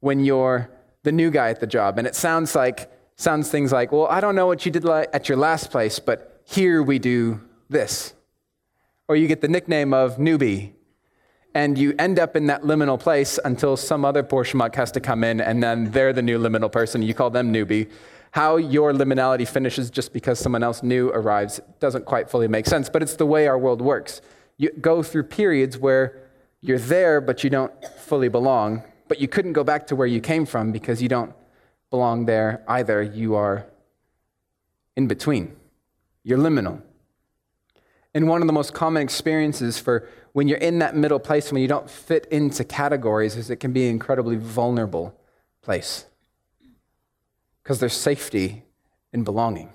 when 0.00 0.24
you're 0.24 0.70
the 1.02 1.12
new 1.12 1.30
guy 1.30 1.50
at 1.50 1.60
the 1.60 1.66
job. 1.66 1.98
And 1.98 2.06
it 2.06 2.14
sounds 2.14 2.54
like, 2.54 2.90
sounds 3.16 3.50
things 3.50 3.72
like, 3.72 3.92
well, 3.92 4.06
I 4.06 4.20
don't 4.20 4.34
know 4.34 4.46
what 4.46 4.64
you 4.66 4.72
did 4.72 4.86
at 4.86 5.28
your 5.28 5.38
last 5.38 5.70
place, 5.70 5.98
but 5.98 6.42
here 6.44 6.82
we 6.82 6.98
do 6.98 7.40
this. 7.68 8.14
Or 9.06 9.16
you 9.16 9.26
get 9.28 9.40
the 9.40 9.48
nickname 9.48 9.94
of 9.94 10.16
newbie. 10.16 10.72
And 11.54 11.78
you 11.78 11.94
end 11.98 12.18
up 12.18 12.36
in 12.36 12.46
that 12.46 12.62
liminal 12.62 13.00
place 13.00 13.38
until 13.44 13.76
some 13.76 14.04
other 14.04 14.22
poor 14.22 14.44
schmuck 14.44 14.74
has 14.76 14.92
to 14.92 15.00
come 15.00 15.24
in, 15.24 15.40
and 15.40 15.62
then 15.62 15.90
they're 15.90 16.12
the 16.12 16.22
new 16.22 16.38
liminal 16.38 16.70
person. 16.70 17.02
You 17.02 17.14
call 17.14 17.30
them 17.30 17.52
newbie. 17.52 17.90
How 18.32 18.56
your 18.56 18.92
liminality 18.92 19.48
finishes 19.48 19.90
just 19.90 20.12
because 20.12 20.38
someone 20.38 20.62
else 20.62 20.82
new 20.82 21.08
arrives 21.08 21.60
doesn't 21.80 22.04
quite 22.04 22.30
fully 22.30 22.48
make 22.48 22.66
sense, 22.66 22.88
but 22.88 23.02
it's 23.02 23.16
the 23.16 23.26
way 23.26 23.48
our 23.48 23.58
world 23.58 23.80
works. 23.80 24.20
You 24.58 24.70
go 24.80 25.02
through 25.02 25.24
periods 25.24 25.78
where 25.78 26.20
you're 26.60 26.78
there, 26.78 27.20
but 27.20 27.42
you 27.42 27.50
don't 27.50 27.72
fully 27.98 28.28
belong 28.28 28.82
but 29.08 29.20
you 29.20 29.28
couldn't 29.28 29.54
go 29.54 29.64
back 29.64 29.86
to 29.88 29.96
where 29.96 30.06
you 30.06 30.20
came 30.20 30.46
from 30.46 30.72
because 30.72 31.02
you 31.02 31.08
don't 31.08 31.34
belong 31.90 32.26
there 32.26 32.62
either. 32.68 33.02
You 33.02 33.34
are 33.34 33.66
in 34.96 35.06
between, 35.06 35.56
you're 36.22 36.38
liminal. 36.38 36.82
And 38.14 38.28
one 38.28 38.42
of 38.42 38.46
the 38.46 38.52
most 38.52 38.74
common 38.74 39.02
experiences 39.02 39.78
for 39.78 40.08
when 40.32 40.48
you're 40.48 40.58
in 40.58 40.78
that 40.80 40.96
middle 40.96 41.18
place, 41.18 41.52
when 41.52 41.62
you 41.62 41.68
don't 41.68 41.90
fit 41.90 42.26
into 42.26 42.64
categories, 42.64 43.36
is 43.36 43.50
it 43.50 43.56
can 43.56 43.72
be 43.72 43.84
an 43.84 43.90
incredibly 43.90 44.36
vulnerable 44.36 45.14
place 45.62 46.06
because 47.62 47.80
there's 47.80 47.94
safety 47.94 48.64
in 49.12 49.24
belonging. 49.24 49.70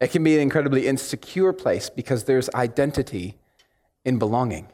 It 0.00 0.10
can 0.10 0.24
be 0.24 0.34
an 0.34 0.40
incredibly 0.40 0.86
insecure 0.86 1.52
place 1.52 1.88
because 1.88 2.24
there's 2.24 2.50
identity 2.54 3.38
in 4.04 4.18
belonging. 4.18 4.68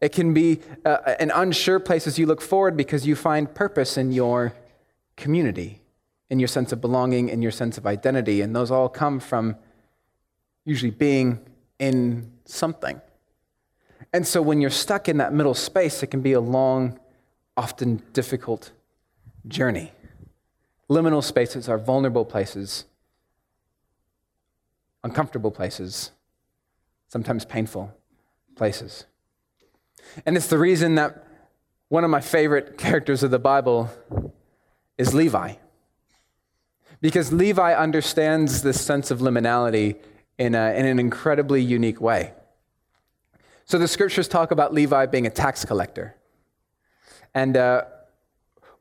It 0.00 0.12
can 0.12 0.32
be 0.32 0.60
uh, 0.84 1.14
an 1.20 1.30
unsure 1.34 1.78
place 1.78 2.06
as 2.06 2.18
you 2.18 2.26
look 2.26 2.40
forward 2.40 2.76
because 2.76 3.06
you 3.06 3.14
find 3.14 3.52
purpose 3.54 3.96
in 3.98 4.12
your 4.12 4.54
community, 5.16 5.82
in 6.30 6.38
your 6.38 6.48
sense 6.48 6.72
of 6.72 6.80
belonging, 6.80 7.28
in 7.28 7.42
your 7.42 7.50
sense 7.50 7.76
of 7.76 7.86
identity. 7.86 8.40
And 8.40 8.56
those 8.56 8.70
all 8.70 8.88
come 8.88 9.20
from 9.20 9.56
usually 10.64 10.90
being 10.90 11.40
in 11.78 12.32
something. 12.46 13.00
And 14.12 14.26
so 14.26 14.42
when 14.42 14.60
you're 14.60 14.70
stuck 14.70 15.08
in 15.08 15.18
that 15.18 15.32
middle 15.32 15.54
space, 15.54 16.02
it 16.02 16.08
can 16.08 16.22
be 16.22 16.32
a 16.32 16.40
long, 16.40 16.98
often 17.56 18.02
difficult 18.12 18.72
journey. 19.46 19.92
Liminal 20.88 21.22
spaces 21.22 21.68
are 21.68 21.78
vulnerable 21.78 22.24
places, 22.24 22.86
uncomfortable 25.04 25.50
places, 25.50 26.10
sometimes 27.08 27.44
painful 27.44 27.94
places. 28.56 29.04
And 30.26 30.36
it's 30.36 30.48
the 30.48 30.58
reason 30.58 30.96
that 30.96 31.26
one 31.88 32.04
of 32.04 32.10
my 32.10 32.20
favorite 32.20 32.78
characters 32.78 33.22
of 33.22 33.30
the 33.30 33.38
Bible 33.38 33.90
is 34.98 35.14
Levi. 35.14 35.54
Because 37.00 37.32
Levi 37.32 37.74
understands 37.74 38.62
this 38.62 38.80
sense 38.80 39.10
of 39.10 39.20
liminality 39.20 39.96
in, 40.38 40.54
a, 40.54 40.72
in 40.72 40.86
an 40.86 40.98
incredibly 40.98 41.62
unique 41.62 42.00
way. 42.00 42.32
So 43.64 43.78
the 43.78 43.88
scriptures 43.88 44.28
talk 44.28 44.50
about 44.50 44.74
Levi 44.74 45.06
being 45.06 45.26
a 45.26 45.30
tax 45.30 45.64
collector. 45.64 46.16
And 47.34 47.56
uh, 47.56 47.84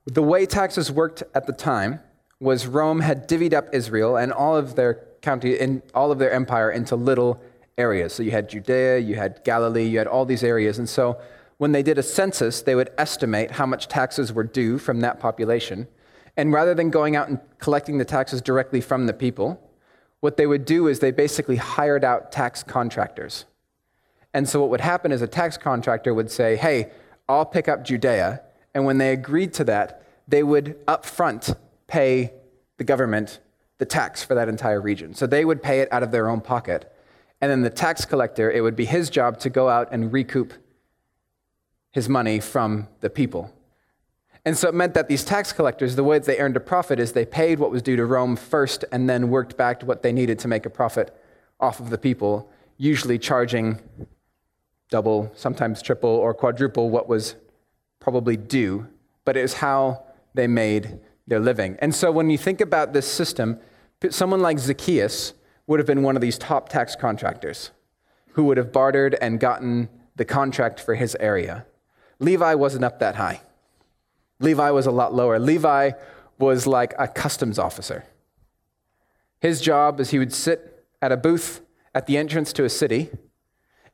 the 0.06 0.24
way 0.24 0.46
taxes 0.46 0.92
worked 0.92 1.24
at 1.34 1.48
the 1.48 1.54
time 1.54 2.00
was 2.40 2.68
Rome 2.68 3.02
had 3.02 3.28
divvied 3.28 3.54
up 3.54 3.68
Israel 3.74 4.18
and 4.18 4.32
all 4.32 4.56
of 4.56 4.76
their 4.76 5.06
county 5.22 5.60
and 5.60 5.82
all 5.94 6.12
of 6.12 6.20
their 6.20 6.32
empire 6.32 6.72
into 6.72 6.96
little 6.96 7.42
areas. 7.80 8.14
So 8.14 8.22
you 8.22 8.32
had 8.32 8.50
Judea, 8.50 9.00
you 9.00 9.16
had 9.16 9.44
Galilee, 9.44 9.86
you 9.86 9.98
had 9.98 10.08
all 10.08 10.26
these 10.26 10.44
areas. 10.44 10.78
And 10.78 10.88
so 10.88 11.20
when 11.58 11.72
they 11.72 11.82
did 11.82 11.98
a 11.98 12.04
census, 12.04 12.62
they 12.62 12.76
would 12.76 12.92
estimate 12.98 13.52
how 13.52 13.66
much 13.66 13.88
taxes 13.88 14.32
were 14.32 14.44
due 14.44 14.78
from 14.78 15.00
that 15.00 15.20
population. 15.20 15.88
And 16.38 16.54
rather 16.54 16.76
than 16.76 16.90
going 16.90 17.16
out 17.16 17.30
and 17.30 17.40
collecting 17.58 17.98
the 17.98 18.06
taxes 18.06 18.42
directly 18.42 18.82
from 18.82 19.08
the 19.08 19.14
people, 19.14 19.60
what 20.20 20.38
they 20.38 20.46
would 20.46 20.66
do 20.66 20.88
is 20.88 21.00
they 21.00 21.12
basically 21.12 21.56
hired 21.56 22.04
out 22.04 22.32
tax 22.32 22.62
contractors. 22.62 23.46
And 24.34 24.48
so 24.48 24.62
what 24.62 24.70
would 24.70 24.82
happen 24.82 25.12
is 25.12 25.22
a 25.22 25.28
tax 25.28 25.58
contractor 25.58 26.14
would 26.14 26.30
say, 26.30 26.56
Hey, 26.56 26.92
I'll 27.28 27.46
pick 27.46 27.68
up 27.68 27.84
Judea. 27.84 28.42
And 28.74 28.86
when 28.86 28.98
they 28.98 29.12
agreed 29.12 29.54
to 29.56 29.64
that, 29.66 30.04
they 30.28 30.44
would 30.44 30.86
upfront 30.86 31.56
pay 31.88 32.34
the 32.78 32.84
government 32.84 33.40
the 33.80 33.86
tax 33.86 34.24
for 34.24 34.36
that 34.36 34.50
entire 34.50 34.82
region. 34.82 35.14
So 35.14 35.26
they 35.26 35.46
would 35.46 35.64
pay 35.64 35.80
it 35.80 35.92
out 35.92 36.04
of 36.04 36.12
their 36.12 36.30
own 36.30 36.42
pocket. 36.42 36.94
And 37.42 37.50
then 37.50 37.62
the 37.62 37.70
tax 37.70 38.06
collector, 38.06 38.52
it 38.52 38.62
would 38.62 38.76
be 38.76 38.86
his 38.86 39.10
job 39.10 39.40
to 39.40 39.50
go 39.50 39.70
out 39.70 39.90
and 39.92 40.12
recoup 40.12 40.54
his 41.92 42.10
money 42.10 42.40
from 42.40 42.88
the 43.00 43.10
people. 43.10 43.54
And 44.46 44.58
so 44.58 44.70
it 44.70 44.76
meant 44.76 44.94
that 44.94 45.08
these 45.08 45.24
tax 45.24 45.52
collectors, 45.52 45.96
the 45.96 46.04
way 46.04 46.18
that 46.18 46.26
they 46.26 46.40
earned 46.40 46.58
a 46.58 46.62
profit 46.62 47.00
is 47.00 47.12
they 47.12 47.26
paid 47.26 47.60
what 47.60 47.72
was 47.72 47.82
due 47.82 47.96
to 47.96 48.06
Rome 48.06 48.36
first 48.36 48.86
and 48.92 49.10
then 49.10 49.30
worked 49.30 49.58
back 49.58 49.80
to 49.82 49.86
what 49.86 50.02
they 50.02 50.12
needed 50.12 50.40
to 50.40 50.48
make 50.48 50.66
a 50.66 50.70
profit 50.70 51.16
off 51.60 51.80
of 51.80 51.90
the 51.90 51.98
people, 51.98 52.50
usually 52.78 53.20
charging 53.20 53.80
double, 54.90 55.32
sometimes 55.36 55.82
triple, 55.82 56.10
or 56.10 56.34
quadruple 56.34 56.90
what 56.90 57.08
was 57.08 57.36
probably 58.00 58.38
due. 58.38 58.88
But 59.26 59.38
it 59.38 59.42
was 59.42 59.56
how 59.56 60.04
they 60.34 60.48
made 60.48 61.00
their 61.28 61.40
living. 61.40 61.78
And 61.80 61.94
so 61.94 62.12
when 62.12 62.30
you 62.30 62.38
think 62.38 62.62
about 62.62 62.94
this 62.94 63.06
system, 63.06 63.60
someone 64.10 64.42
like 64.42 64.58
Zacchaeus 64.58 65.34
would 65.70 65.80
have 65.80 65.86
been 65.86 66.02
one 66.02 66.16
of 66.16 66.22
these 66.22 66.40
top 66.40 66.68
tax 66.68 66.96
contractors 66.96 67.70
who 68.32 68.44
would 68.44 68.58
have 68.58 68.72
bartered 68.72 69.16
and 69.22 69.40
gotten 69.40 69.88
the 70.16 70.26
contract 70.26 70.80
for 70.80 70.96
his 70.96 71.16
area. 71.20 71.64
Levi 72.18 72.56
wasn't 72.56 72.84
up 72.84 72.98
that 72.98 73.18
high. 73.18 73.40
Levi 74.40 74.72
was 74.72 74.88
a 74.88 74.92
lot 74.92 75.14
lower. 75.14 75.38
Levi 75.38 75.92
was 76.40 76.66
like 76.66 76.96
a 76.98 77.08
customs 77.08 77.60
officer. 77.60 78.04
His 79.42 79.62
job 79.62 80.00
is 80.00 80.10
he 80.10 80.18
would 80.18 80.34
sit 80.34 80.88
at 81.04 81.12
a 81.12 81.18
booth 81.18 81.62
at 81.94 82.08
the 82.08 82.18
entrance 82.18 82.52
to 82.54 82.64
a 82.64 82.70
city 82.70 83.12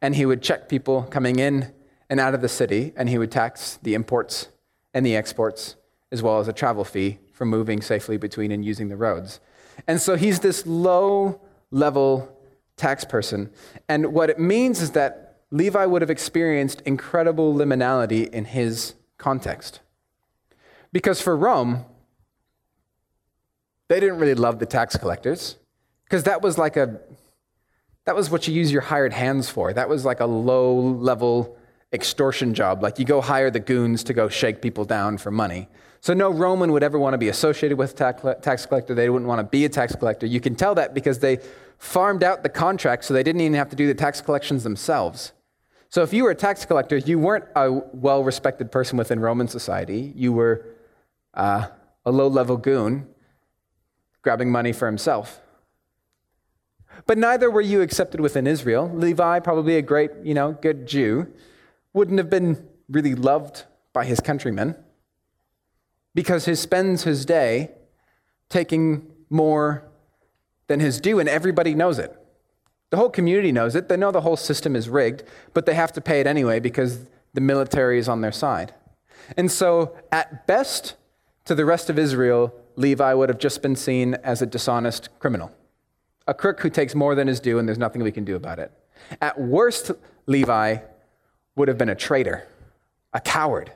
and 0.02 0.16
he 0.16 0.26
would 0.26 0.42
check 0.42 0.70
people 0.70 1.04
coming 1.04 1.40
in 1.40 1.74
and 2.10 2.22
out 2.22 2.34
of 2.34 2.40
the 2.42 2.48
city 2.48 2.94
and 2.96 3.10
he 3.10 3.18
would 3.18 3.32
tax 3.32 3.80
the 3.84 3.96
imports 3.96 4.48
and 4.94 5.06
the 5.06 5.18
exports 5.18 5.76
as 6.10 6.24
well 6.24 6.40
as 6.40 6.48
a 6.48 6.54
travel 6.54 6.86
fee 6.86 7.20
for 7.34 7.44
moving 7.44 7.82
safely 7.82 8.16
between 8.16 8.54
and 8.54 8.64
using 8.64 8.88
the 8.88 8.96
roads. 8.96 9.42
And 9.86 10.00
so 10.00 10.16
he's 10.16 10.40
this 10.40 10.66
low 10.66 11.42
level 11.76 12.32
tax 12.78 13.04
person. 13.04 13.50
And 13.90 14.14
what 14.14 14.30
it 14.30 14.40
means 14.40 14.82
is 14.82 14.92
that 14.92 15.42
Levi 15.52 15.86
would 15.86 16.02
have 16.02 16.10
experienced 16.10 16.82
incredible 16.86 17.54
liminality 17.54 18.30
in 18.30 18.46
his 18.46 18.96
context. 19.18 19.82
Because 20.94 21.22
for 21.22 21.36
Rome, 21.36 21.86
they 23.90 24.00
didn't 24.00 24.20
really 24.20 24.36
love 24.36 24.60
the 24.60 24.66
tax 24.66 24.96
collectors 24.96 25.58
because 26.06 26.24
that 26.24 26.42
was 26.42 26.58
like 26.58 26.78
a 26.78 27.00
that 28.06 28.16
was 28.16 28.30
what 28.30 28.48
you 28.48 28.54
use 28.54 28.72
your 28.72 28.82
hired 28.82 29.14
hands 29.14 29.50
for. 29.50 29.74
That 29.74 29.90
was 29.90 30.06
like 30.06 30.20
a 30.20 30.26
low 30.26 30.76
level 30.80 31.58
extortion 31.92 32.54
job. 32.54 32.82
Like 32.82 33.00
you 33.00 33.06
go 33.06 33.20
hire 33.20 33.52
the 33.52 33.60
goons 33.60 34.04
to 34.06 34.14
go 34.14 34.30
shake 34.30 34.62
people 34.62 34.86
down 34.86 35.18
for 35.18 35.32
money. 35.32 35.68
So 36.06 36.14
no 36.14 36.30
Roman 36.30 36.72
would 36.72 36.84
ever 36.84 37.00
want 37.00 37.16
to 37.16 37.18
be 37.18 37.30
associated 37.30 37.80
with 37.80 38.00
a 38.00 38.36
tax 38.40 38.68
collector. 38.68 38.94
They 38.94 39.10
wouldn't 39.10 39.28
want 39.28 39.40
to 39.40 39.44
be 39.44 39.66
a 39.66 39.70
tax 39.70 39.96
collector. 39.96 40.28
You 40.28 40.40
can 40.40 40.54
tell 40.54 40.76
that 40.76 40.94
because 40.94 41.18
they 41.18 41.40
farmed 41.80 42.22
out 42.22 42.44
the 42.44 42.50
contract 42.50 43.06
so 43.06 43.16
they 43.16 43.24
didn't 43.24 43.42
even 43.42 43.56
have 43.56 43.70
to 43.70 43.76
do 43.76 43.88
the 43.88 43.96
tax 43.96 44.22
collections 44.22 44.64
themselves. 44.64 45.32
So 45.90 46.04
if 46.04 46.14
you 46.14 46.26
were 46.26 46.30
a 46.30 46.36
tax 46.36 46.64
collector, 46.64 46.98
you 46.98 47.18
weren't 47.18 47.46
a 47.56 47.72
well 47.72 48.24
respected 48.24 48.72
person 48.72 49.00
within 49.00 49.20
Roman 49.20 49.48
society. 49.48 50.14
You 50.16 50.32
were 50.32 50.68
uh, 51.34 51.70
a 52.06 52.12
low 52.12 52.28
level 52.28 52.58
goon 52.58 53.08
grabbing 54.22 54.52
money 54.52 54.74
for 54.74 54.86
himself. 54.86 55.42
But 57.08 57.18
neither 57.18 57.50
were 57.50 57.62
you 57.62 57.82
accepted 57.82 58.22
within 58.22 58.46
Israel. 58.46 58.92
Levi, 58.94 59.40
probably 59.40 59.78
a 59.78 59.82
great, 59.82 60.12
you 60.24 60.36
know, 60.36 60.52
good 60.52 60.86
Jew, 60.86 61.34
wouldn't 61.94 62.20
have 62.20 62.30
been 62.30 62.64
really 62.92 63.16
loved 63.16 63.64
by 63.92 64.06
his 64.06 64.20
countrymen 64.20 64.76
because 66.16 66.46
he 66.46 66.56
spends 66.56 67.04
his 67.04 67.26
day 67.26 67.70
taking 68.50 69.12
more 69.30 69.84
than 70.68 70.80
his 70.80 71.00
due, 71.00 71.20
and 71.20 71.30
everybody 71.30 71.76
knows 71.76 72.00
it. 72.00 72.16
The 72.90 72.98
whole 72.98 73.10
community 73.10 73.52
knows 73.52 73.76
it. 73.76 73.90
They 73.90 73.98
know 73.98 74.12
the 74.12 74.22
whole 74.22 74.38
system 74.38 74.76
is 74.76 74.90
rigged, 74.90 75.24
but 75.54 75.68
they 75.68 75.76
have 75.76 75.92
to 75.94 76.02
pay 76.02 76.22
it 76.22 76.26
anyway 76.28 76.60
because 76.60 77.06
the 77.34 77.42
military 77.42 78.00
is 78.00 78.08
on 78.08 78.22
their 78.22 78.32
side. 78.32 78.74
And 79.38 79.52
so, 79.52 79.96
at 80.12 80.48
best, 80.48 80.96
to 81.46 81.54
the 81.54 81.66
rest 81.66 81.90
of 81.90 82.00
Israel, 82.00 82.54
Levi 82.76 83.14
would 83.14 83.30
have 83.30 83.38
just 83.38 83.62
been 83.62 83.76
seen 83.76 84.16
as 84.16 84.42
a 84.42 84.46
dishonest 84.46 85.10
criminal, 85.20 85.52
a 86.28 86.34
crook 86.34 86.62
who 86.62 86.70
takes 86.70 86.96
more 86.96 87.16
than 87.16 87.28
his 87.28 87.40
due, 87.40 87.60
and 87.60 87.68
there's 87.68 87.78
nothing 87.78 88.02
we 88.04 88.12
can 88.12 88.26
do 88.26 88.36
about 88.36 88.60
it. 88.60 88.72
At 89.22 89.40
worst, 89.40 89.92
Levi 90.26 90.78
would 91.56 91.68
have 91.68 91.78
been 91.78 91.90
a 91.90 91.96
traitor, 91.96 92.48
a 93.14 93.20
coward. 93.20 93.72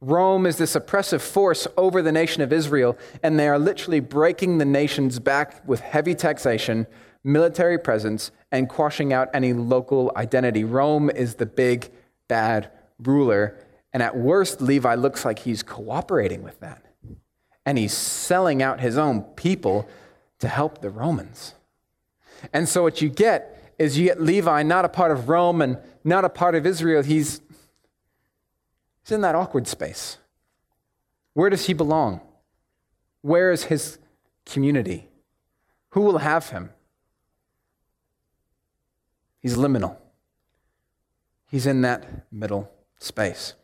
Rome 0.00 0.46
is 0.46 0.58
this 0.58 0.74
oppressive 0.74 1.22
force 1.22 1.66
over 1.76 2.02
the 2.02 2.12
nation 2.12 2.42
of 2.42 2.52
Israel, 2.52 2.98
and 3.22 3.38
they 3.38 3.48
are 3.48 3.58
literally 3.58 4.00
breaking 4.00 4.58
the 4.58 4.64
nation's 4.64 5.18
back 5.18 5.66
with 5.66 5.80
heavy 5.80 6.14
taxation, 6.14 6.86
military 7.22 7.78
presence, 7.78 8.30
and 8.52 8.68
quashing 8.68 9.12
out 9.12 9.28
any 9.32 9.52
local 9.52 10.12
identity. 10.16 10.64
Rome 10.64 11.10
is 11.10 11.36
the 11.36 11.46
big, 11.46 11.90
bad 12.28 12.70
ruler, 12.98 13.58
and 13.94 14.02
at 14.02 14.16
worst, 14.16 14.60
Levi 14.60 14.96
looks 14.96 15.24
like 15.24 15.38
he's 15.38 15.62
cooperating 15.62 16.42
with 16.42 16.58
that. 16.60 16.82
And 17.64 17.78
he's 17.78 17.94
selling 17.94 18.60
out 18.60 18.80
his 18.80 18.98
own 18.98 19.22
people 19.22 19.88
to 20.40 20.48
help 20.48 20.80
the 20.80 20.90
Romans. 20.90 21.54
And 22.52 22.68
so, 22.68 22.82
what 22.82 23.00
you 23.00 23.08
get 23.08 23.72
is 23.78 23.96
you 23.96 24.06
get 24.06 24.20
Levi 24.20 24.64
not 24.64 24.84
a 24.84 24.88
part 24.88 25.12
of 25.12 25.28
Rome 25.28 25.62
and 25.62 25.78
not 26.02 26.24
a 26.24 26.28
part 26.28 26.54
of 26.56 26.66
Israel. 26.66 27.02
He's, 27.02 27.40
he's 29.04 29.12
in 29.12 29.20
that 29.20 29.34
awkward 29.34 29.66
space. 29.66 30.18
Where 31.34 31.50
does 31.50 31.66
he 31.66 31.74
belong? 31.74 32.20
Where 33.22 33.52
is 33.52 33.64
his 33.64 33.98
community? 34.46 35.08
Who 35.90 36.00
will 36.00 36.18
have 36.18 36.50
him? 36.50 36.70
He's 39.40 39.56
liminal. 39.56 39.96
He's 41.50 41.66
in 41.66 41.82
that 41.82 42.06
middle 42.32 42.70
space. 42.98 43.54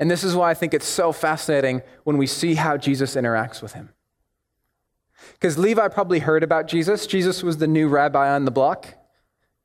And 0.00 0.10
this 0.10 0.24
is 0.24 0.34
why 0.34 0.50
I 0.50 0.54
think 0.54 0.74
it's 0.74 0.86
so 0.86 1.12
fascinating 1.12 1.82
when 2.04 2.18
we 2.18 2.26
see 2.26 2.54
how 2.54 2.76
Jesus 2.76 3.14
interacts 3.14 3.62
with 3.62 3.74
him. 3.74 3.90
Because 5.32 5.58
Levi 5.58 5.88
probably 5.88 6.18
heard 6.20 6.42
about 6.42 6.66
Jesus. 6.66 7.06
Jesus 7.06 7.42
was 7.42 7.58
the 7.58 7.66
new 7.66 7.88
rabbi 7.88 8.30
on 8.30 8.44
the 8.44 8.50
block. 8.50 8.94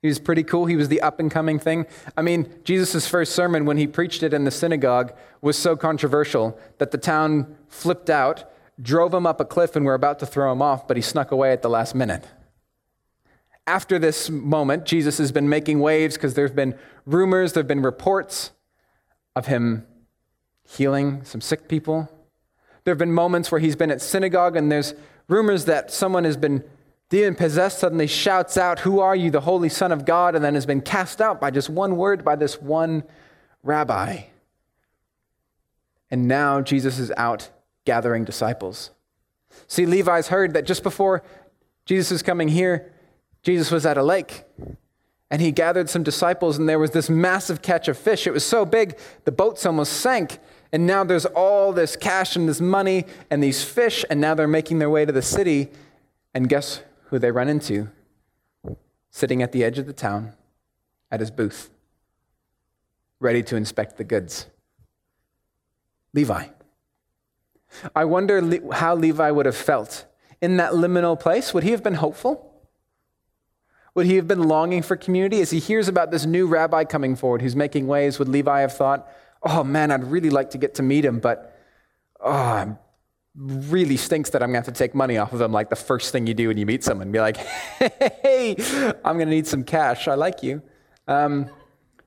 He 0.02 0.08
was 0.08 0.20
pretty 0.20 0.44
cool. 0.44 0.66
He 0.66 0.76
was 0.76 0.90
the 0.90 1.02
up 1.02 1.20
and 1.20 1.30
coming 1.30 1.60
thing. 1.60 1.86
I 2.18 2.22
mean, 2.24 2.52
Jesus' 2.64 3.08
first 3.08 3.34
sermon, 3.34 3.66
when 3.66 3.78
he 3.78 3.86
preached 3.86 4.24
it 4.24 4.34
in 4.34 4.46
the 4.46 4.52
synagogue, 4.52 5.14
was 5.42 5.58
so 5.58 5.76
controversial 5.76 6.60
that 6.80 6.92
the 6.92 6.98
town 6.98 7.56
flipped 7.68 8.10
out, 8.10 8.52
drove 8.82 9.14
him 9.14 9.28
up 9.28 9.40
a 9.40 9.46
cliff, 9.46 9.76
and 9.76 9.86
were 9.86 9.94
about 9.94 10.18
to 10.20 10.26
throw 10.26 10.52
him 10.52 10.62
off, 10.62 10.88
but 10.88 10.98
he 10.98 11.02
snuck 11.02 11.32
away 11.32 11.52
at 11.52 11.62
the 11.62 11.70
last 11.70 11.94
minute. 11.94 12.26
After 13.68 14.00
this 14.00 14.30
moment, 14.30 14.86
Jesus 14.86 15.20
has 15.20 15.32
been 15.32 15.48
making 15.48 15.80
waves 15.80 16.16
because 16.16 16.34
there 16.34 16.48
have 16.48 16.56
been 16.56 16.76
rumors, 17.06 17.54
there 17.54 17.62
have 17.62 17.68
been 17.68 17.84
reports 17.84 18.52
of 19.36 19.46
him 19.46 19.86
healing 20.64 21.24
some 21.24 21.42
sick 21.42 21.68
people. 21.68 22.10
There 22.84 22.92
have 22.92 22.98
been 22.98 23.14
moments 23.14 23.52
where 23.52 23.60
he's 23.60 23.76
been 23.76 23.92
at 23.92 24.02
synagogue 24.02 24.56
and 24.56 24.72
there's 24.72 24.96
rumors 25.28 25.66
that 25.66 25.92
someone 25.92 26.24
has 26.24 26.38
been 26.38 26.64
demon 27.12 27.36
possessed, 27.36 27.80
suddenly 27.80 28.08
shouts 28.08 28.58
out, 28.58 28.80
Who 28.80 29.02
are 29.02 29.16
you, 29.16 29.30
the 29.30 29.42
Holy 29.42 29.70
Son 29.70 29.92
of 29.92 30.06
God? 30.06 30.34
and 30.34 30.44
then 30.44 30.56
has 30.56 30.66
been 30.66 30.82
cast 30.82 31.22
out 31.22 31.40
by 31.40 31.52
just 31.52 31.70
one 31.70 31.98
word 31.98 32.24
by 32.24 32.36
this 32.36 32.60
one 32.60 33.04
rabbi. 33.62 34.22
And 36.10 36.28
now 36.28 36.62
Jesus 36.62 36.98
is 36.98 37.12
out 37.18 37.50
gathering 37.86 38.24
disciples. 38.24 38.92
See, 39.68 39.86
Levi's 39.86 40.30
heard 40.30 40.54
that 40.54 40.66
just 40.66 40.84
before 40.84 41.22
Jesus 41.86 42.12
is 42.12 42.24
coming 42.24 42.48
here, 42.48 42.92
Jesus 43.44 43.72
was 43.72 43.86
at 43.86 43.98
a 43.98 44.04
lake 44.04 44.46
and 45.30 45.42
he 45.42 45.52
gathered 45.52 45.90
some 45.90 46.04
disciples, 46.04 46.58
and 46.58 46.68
there 46.68 46.80
was 46.80 46.92
this 46.92 47.10
massive 47.10 47.62
catch 47.62 47.88
of 47.88 47.98
fish. 47.98 48.28
It 48.28 48.32
was 48.32 48.46
so 48.46 48.66
big, 48.66 48.98
the 49.24 49.32
boats 49.32 49.66
almost 49.66 49.94
sank. 49.94 50.40
And 50.74 50.86
now 50.86 51.06
there's 51.06 51.26
all 51.26 51.72
this 51.72 51.96
cash 51.96 52.36
and 52.36 52.48
this 52.50 52.60
money 52.60 53.06
and 53.30 53.42
these 53.42 53.64
fish, 53.64 54.04
and 54.10 54.20
now 54.20 54.34
they're 54.36 54.48
making 54.48 54.80
their 54.80 54.90
way 54.90 55.06
to 55.06 55.12
the 55.12 55.22
city. 55.22 55.70
And 56.34 56.50
guess 56.50 56.82
who 57.12 57.20
they 57.20 57.30
run 57.30 57.48
into? 57.48 57.90
Sitting 59.12 59.44
at 59.44 59.52
the 59.52 59.64
edge 59.64 59.78
of 59.78 59.86
the 59.86 59.94
town 59.94 60.34
at 61.12 61.20
his 61.20 61.30
booth, 61.30 61.70
ready 63.20 63.44
to 63.44 63.58
inspect 63.58 63.98
the 63.98 64.04
goods. 64.04 64.48
Levi. 66.14 66.48
I 67.96 68.06
wonder 68.06 68.42
how 68.74 68.96
Levi 68.96 69.30
would 69.30 69.46
have 69.46 69.56
felt 69.56 70.06
in 70.42 70.58
that 70.58 70.72
liminal 70.72 71.20
place. 71.20 71.54
Would 71.54 71.64
he 71.64 71.72
have 71.72 71.84
been 71.84 71.96
hopeful? 71.96 72.48
Would 73.94 74.06
he 74.06 74.16
have 74.16 74.28
been 74.28 74.44
longing 74.44 74.82
for 74.82 74.96
community? 74.96 75.42
As 75.42 75.52
he 75.52 75.60
hears 75.60 75.90
about 75.90 76.12
this 76.12 76.26
new 76.26 76.48
rabbi 76.48 76.86
coming 76.86 77.18
forward 77.18 77.42
who's 77.42 77.56
making 77.56 77.88
waves, 77.88 78.20
would 78.20 78.30
Levi 78.30 78.62
have 78.62 78.74
thought, 78.74 79.10
oh 79.44 79.66
man, 79.66 79.92
I'd 79.92 80.06
really 80.06 80.30
like 80.30 80.52
to 80.52 80.58
get 80.58 80.76
to 80.76 80.84
meet 80.84 81.04
him, 81.04 81.20
but 81.20 81.60
oh, 82.24 82.78
really 83.36 83.98
stinks 83.98 84.30
that 84.32 84.44
I'm 84.44 84.50
going 84.50 84.62
to 84.62 84.68
have 84.68 84.74
to 84.74 84.78
take 84.78 84.94
money 84.94 85.18
off 85.18 85.32
of 85.34 85.40
him 85.42 85.52
like 85.52 85.70
the 85.70 85.76
first 85.76 86.12
thing 86.12 86.28
you 86.28 86.34
do 86.34 86.50
when 86.50 86.58
you 86.58 86.66
meet 86.66 86.84
someone. 86.84 87.12
Be 87.12 87.20
like, 87.20 87.38
hey, 88.24 88.56
I'm 89.06 89.18
going 89.18 89.28
to 89.28 89.34
need 89.34 89.48
some 89.48 89.64
cash. 89.64 90.08
I 90.08 90.16
like 90.16 90.44
you. 90.44 90.62
Um, 91.08 91.50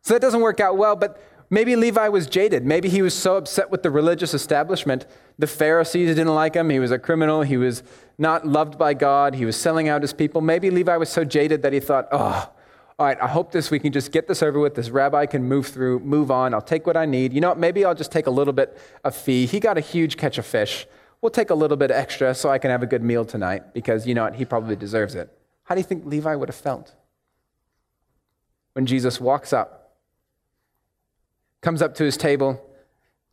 so 0.03 0.15
that 0.15 0.21
doesn't 0.21 0.41
work 0.41 0.61
out 0.61 0.77
well, 0.77 0.97
but 0.97 1.21
maybe 1.49 1.77
Levi 1.77 2.09
was 2.09 2.27
jaded. 2.27 2.67
Maybe 2.67 2.91
he 2.91 3.01
was 3.01 3.15
so 3.15 3.37
upset 3.37 3.71
with 3.71 3.83
the 3.83 3.91
religious 3.91 4.35
establishment. 4.35 5.07
The 5.39 5.47
Pharisees 5.47 6.09
didn't 6.15 6.35
like 6.35 6.55
him. 6.55 6.69
He 6.69 6.79
was 6.79 6.91
a 6.91 6.99
criminal. 6.99 7.43
He 7.43 7.57
was 7.57 7.83
not 8.19 8.47
loved 8.47 8.79
by 8.79 8.93
God. 8.93 9.35
He 9.35 9.47
was 9.47 9.57
selling 9.57 9.89
out 9.89 10.03
his 10.03 10.13
people. 10.13 10.43
Maybe 10.43 10.71
Levi 10.71 10.97
was 10.99 11.09
so 11.09 11.25
jaded 11.25 11.63
that 11.63 11.73
he 11.73 11.81
thought, 11.81 12.07
oh, 12.13 12.53
all 12.97 13.07
right, 13.07 13.21
I 13.21 13.27
hope 13.27 13.51
this 13.51 13.71
we 13.71 13.81
can 13.81 13.93
just 13.93 14.13
get 14.13 14.29
this 14.29 14.43
over 14.43 14.61
with. 14.61 14.75
This 14.75 14.91
rabbi 14.91 15.27
can 15.27 15.43
move 15.43 15.67
through, 15.67 16.01
move 16.01 16.31
on. 16.31 16.55
I'll 16.55 16.63
take 16.63 16.87
what 16.87 16.97
I 16.97 17.07
need. 17.07 17.33
You 17.33 17.41
know 17.41 17.49
what? 17.49 17.59
Maybe 17.59 17.85
I'll 17.85 17.95
just 17.95 18.13
take 18.13 18.27
a 18.27 18.31
little 18.31 18.53
bit 18.53 18.79
of 19.03 19.17
fee. 19.17 19.47
He 19.47 19.59
got 19.59 19.77
a 19.77 19.81
huge 19.81 20.17
catch 20.17 20.39
of 20.39 20.47
fish. 20.47 20.87
We'll 21.25 21.31
take 21.31 21.49
a 21.49 21.55
little 21.55 21.79
bit 21.79 21.91
extra 21.91 22.35
so 22.35 22.51
I 22.51 22.59
can 22.59 22.71
have 22.71 22.83
a 22.83 22.87
good 22.87 23.03
meal 23.03 23.25
tonight 23.25 23.73
because 23.73 24.07
you 24.07 24.13
know 24.13 24.25
what? 24.25 24.35
He 24.35 24.45
probably 24.45 24.77
deserves 24.77 25.15
it. 25.15 25.33
How 25.63 25.75
do 25.75 25.81
you 25.81 25.85
think 25.87 26.05
Levi 26.05 26.35
would 26.35 26.51
have 26.51 26.55
felt 26.55 26.95
when 28.75 28.85
Jesus 28.85 29.19
walks 29.19 29.51
up, 29.51 29.97
comes 31.63 31.81
up 31.81 31.95
to 31.95 32.05
his 32.05 32.19
table? 32.19 32.63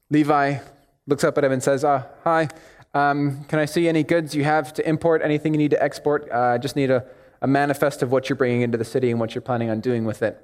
Levi 0.10 0.60
looks 1.06 1.26
up 1.26 1.38
at 1.38 1.44
him 1.44 1.52
and 1.52 1.62
says, 1.62 1.84
oh, 1.84 2.06
Hi, 2.24 2.48
um, 2.94 3.44
can 3.50 3.60
I 3.60 3.66
see 3.66 3.90
any 3.90 4.04
goods 4.04 4.34
you 4.34 4.46
have 4.46 4.74
to 4.76 4.88
import, 4.88 5.22
anything 5.22 5.54
you 5.54 5.58
need 5.58 5.72
to 5.72 5.84
export? 5.84 6.30
Uh, 6.32 6.36
I 6.36 6.56
uh, 6.56 6.58
just 6.60 6.78
need 6.78 6.92
a, 6.92 7.06
a 7.42 7.48
manifest 7.48 8.02
of 8.02 8.10
what 8.10 8.30
you're 8.30 8.38
bringing 8.38 8.62
into 8.62 8.78
the 8.78 8.86
city 8.86 9.12
and 9.12 9.20
what 9.20 9.36
you're 9.36 9.42
planning 9.42 9.70
on 9.70 9.82
doing 9.82 10.06
with 10.06 10.22
it. 10.22 10.36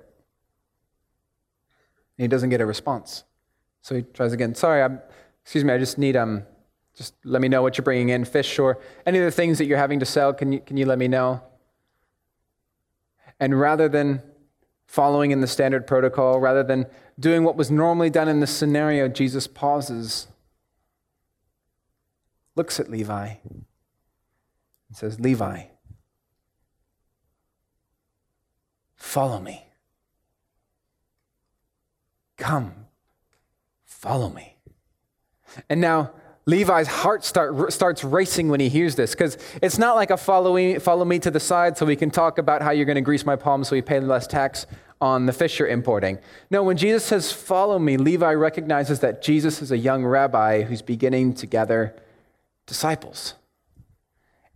And 2.17 2.23
he 2.23 2.27
doesn't 2.27 2.49
get 2.49 2.59
a 2.59 2.65
response. 2.65 3.23
So 3.83 3.95
he 3.95 4.01
tries 4.01 4.33
again. 4.33 4.53
Sorry, 4.53 4.83
I'm, 4.83 4.99
excuse 5.43 5.63
me, 5.63 5.71
I 5.71 5.77
just 5.77 5.97
need, 5.97 6.17
um, 6.17 6.43
just 6.97 7.13
let 7.23 7.41
me 7.41 7.47
know 7.47 7.61
what 7.61 7.77
you're 7.77 7.83
bringing 7.83 8.09
in, 8.09 8.25
fish 8.25 8.57
or 8.57 8.79
any 9.05 9.19
of 9.19 9.25
the 9.25 9.31
things 9.31 9.59
that 9.59 9.65
you're 9.65 9.77
having 9.77 9.99
to 9.99 10.05
sell. 10.05 10.33
Can 10.33 10.51
you, 10.51 10.59
can 10.59 10.77
you 10.77 10.85
let 10.85 10.97
me 10.97 11.07
know? 11.07 11.41
And 13.39 13.59
rather 13.59 13.87
than 13.87 14.23
following 14.87 15.29
in 15.29 15.41
the 15.41 15.47
standard 15.47 15.85
protocol, 15.85 16.39
rather 16.39 16.63
than 16.63 16.87
doing 17.19 17.43
what 17.43 17.55
was 17.55 17.69
normally 17.69 18.09
done 18.09 18.27
in 18.27 18.39
this 18.39 18.51
scenario, 18.51 19.07
Jesus 19.07 19.45
pauses 19.45 20.27
looks 22.55 22.79
at 22.79 22.89
Levi 22.89 23.35
and 23.43 23.65
says, 24.91 25.19
Levi, 25.19 25.65
follow 28.95 29.39
me. 29.39 29.67
Come, 32.37 32.87
follow 33.85 34.29
me. 34.29 34.55
And 35.69 35.79
now, 35.79 36.11
Levi's 36.47 36.87
heart 36.87 37.25
start, 37.25 37.73
starts 37.73 38.05
racing 38.05 38.47
when 38.47 38.61
he 38.61 38.69
hears 38.69 38.95
this 38.95 39.11
because 39.11 39.37
it's 39.61 39.77
not 39.77 39.97
like 39.97 40.09
a 40.11 40.17
follow 40.17 40.55
me, 40.55 40.79
follow 40.79 41.03
me 41.03 41.19
to 41.19 41.29
the 41.29 41.41
side 41.41 41.77
so 41.77 41.85
we 41.85 41.97
can 41.97 42.09
talk 42.09 42.37
about 42.37 42.61
how 42.61 42.71
you're 42.71 42.85
going 42.85 42.95
to 42.95 43.01
grease 43.01 43.25
my 43.25 43.35
palms 43.35 43.67
so 43.67 43.75
we 43.75 43.81
pay 43.81 43.99
less 43.99 44.25
tax 44.25 44.65
on 45.01 45.25
the 45.25 45.33
fish 45.33 45.59
you're 45.59 45.67
importing. 45.67 46.17
No, 46.49 46.63
when 46.63 46.77
Jesus 46.77 47.03
says, 47.03 47.33
Follow 47.33 47.77
me, 47.77 47.97
Levi 47.97 48.33
recognizes 48.33 49.01
that 49.01 49.21
Jesus 49.21 49.61
is 49.61 49.71
a 49.71 49.77
young 49.77 50.05
rabbi 50.05 50.63
who's 50.63 50.81
beginning 50.81 51.33
to 51.35 51.45
gather 51.45 51.93
disciples. 52.65 53.33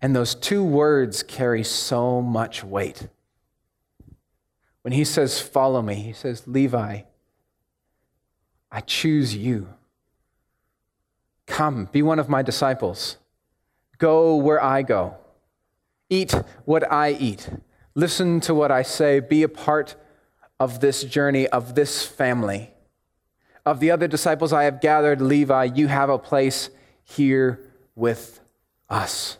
And 0.02 0.16
those 0.16 0.34
two 0.34 0.64
words 0.64 1.24
carry 1.24 1.64
so 1.64 2.22
much 2.22 2.64
weight. 2.64 3.10
When 4.82 4.94
he 4.94 5.04
says, 5.04 5.42
Follow 5.42 5.82
me, 5.82 5.96
he 5.96 6.14
says, 6.14 6.48
Levi, 6.48 7.02
I 8.72 8.80
choose 8.80 9.36
you. 9.36 9.68
Come, 11.52 11.90
be 11.92 12.02
one 12.02 12.18
of 12.18 12.30
my 12.30 12.42
disciples. 12.42 13.18
Go 13.98 14.38
where 14.38 14.64
I 14.64 14.84
go. 14.84 15.16
Eat 16.10 16.32
what 16.64 16.90
I 16.90 17.12
eat. 17.12 17.50
Listen 17.94 18.40
to 18.42 18.56
what 18.56 18.72
I 18.72 18.84
say. 18.84 19.20
Be 19.20 19.44
a 19.44 19.50
part 19.50 19.96
of 20.62 20.80
this 20.80 21.04
journey, 21.04 21.48
of 21.48 21.76
this 21.76 22.06
family. 22.06 22.72
Of 23.66 23.82
the 23.82 23.92
other 23.92 24.08
disciples 24.08 24.54
I 24.54 24.64
have 24.64 24.80
gathered, 24.80 25.22
Levi, 25.22 25.66
you 25.76 25.90
have 25.90 26.10
a 26.10 26.18
place 26.18 26.70
here 27.04 27.60
with 27.96 28.40
us. 28.90 29.38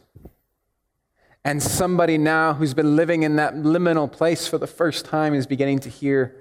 And 1.46 1.64
somebody 1.64 2.18
now 2.18 2.56
who's 2.56 2.74
been 2.74 2.98
living 2.98 3.24
in 3.24 3.38
that 3.38 3.56
liminal 3.56 4.12
place 4.12 4.50
for 4.50 4.58
the 4.58 4.68
first 4.68 5.06
time 5.06 5.34
is 5.34 5.48
beginning 5.48 5.80
to 5.80 5.90
hear 5.90 6.36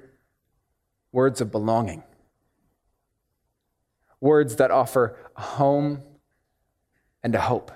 words 1.12 1.40
of 1.40 1.52
belonging. 1.52 2.02
Words 4.20 4.56
that 4.56 4.70
offer 4.70 5.16
a 5.36 5.40
home 5.40 6.02
and 7.22 7.34
a 7.34 7.40
hope. 7.40 7.72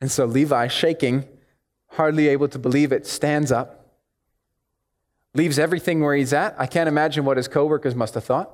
And 0.00 0.10
so 0.10 0.24
Levi, 0.24 0.68
shaking, 0.68 1.26
hardly 1.88 2.28
able 2.28 2.48
to 2.48 2.58
believe 2.58 2.92
it, 2.92 3.06
stands 3.06 3.50
up, 3.50 3.98
leaves 5.34 5.58
everything 5.58 6.00
where 6.00 6.14
he's 6.14 6.32
at. 6.32 6.54
I 6.58 6.66
can't 6.66 6.88
imagine 6.88 7.24
what 7.24 7.36
his 7.36 7.48
coworkers 7.48 7.94
must 7.94 8.14
have 8.14 8.24
thought. 8.24 8.50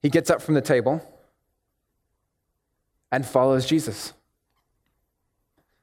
He 0.00 0.08
gets 0.08 0.30
up 0.30 0.42
from 0.42 0.54
the 0.54 0.60
table 0.60 1.00
and 3.10 3.26
follows 3.26 3.66
Jesus. 3.66 4.12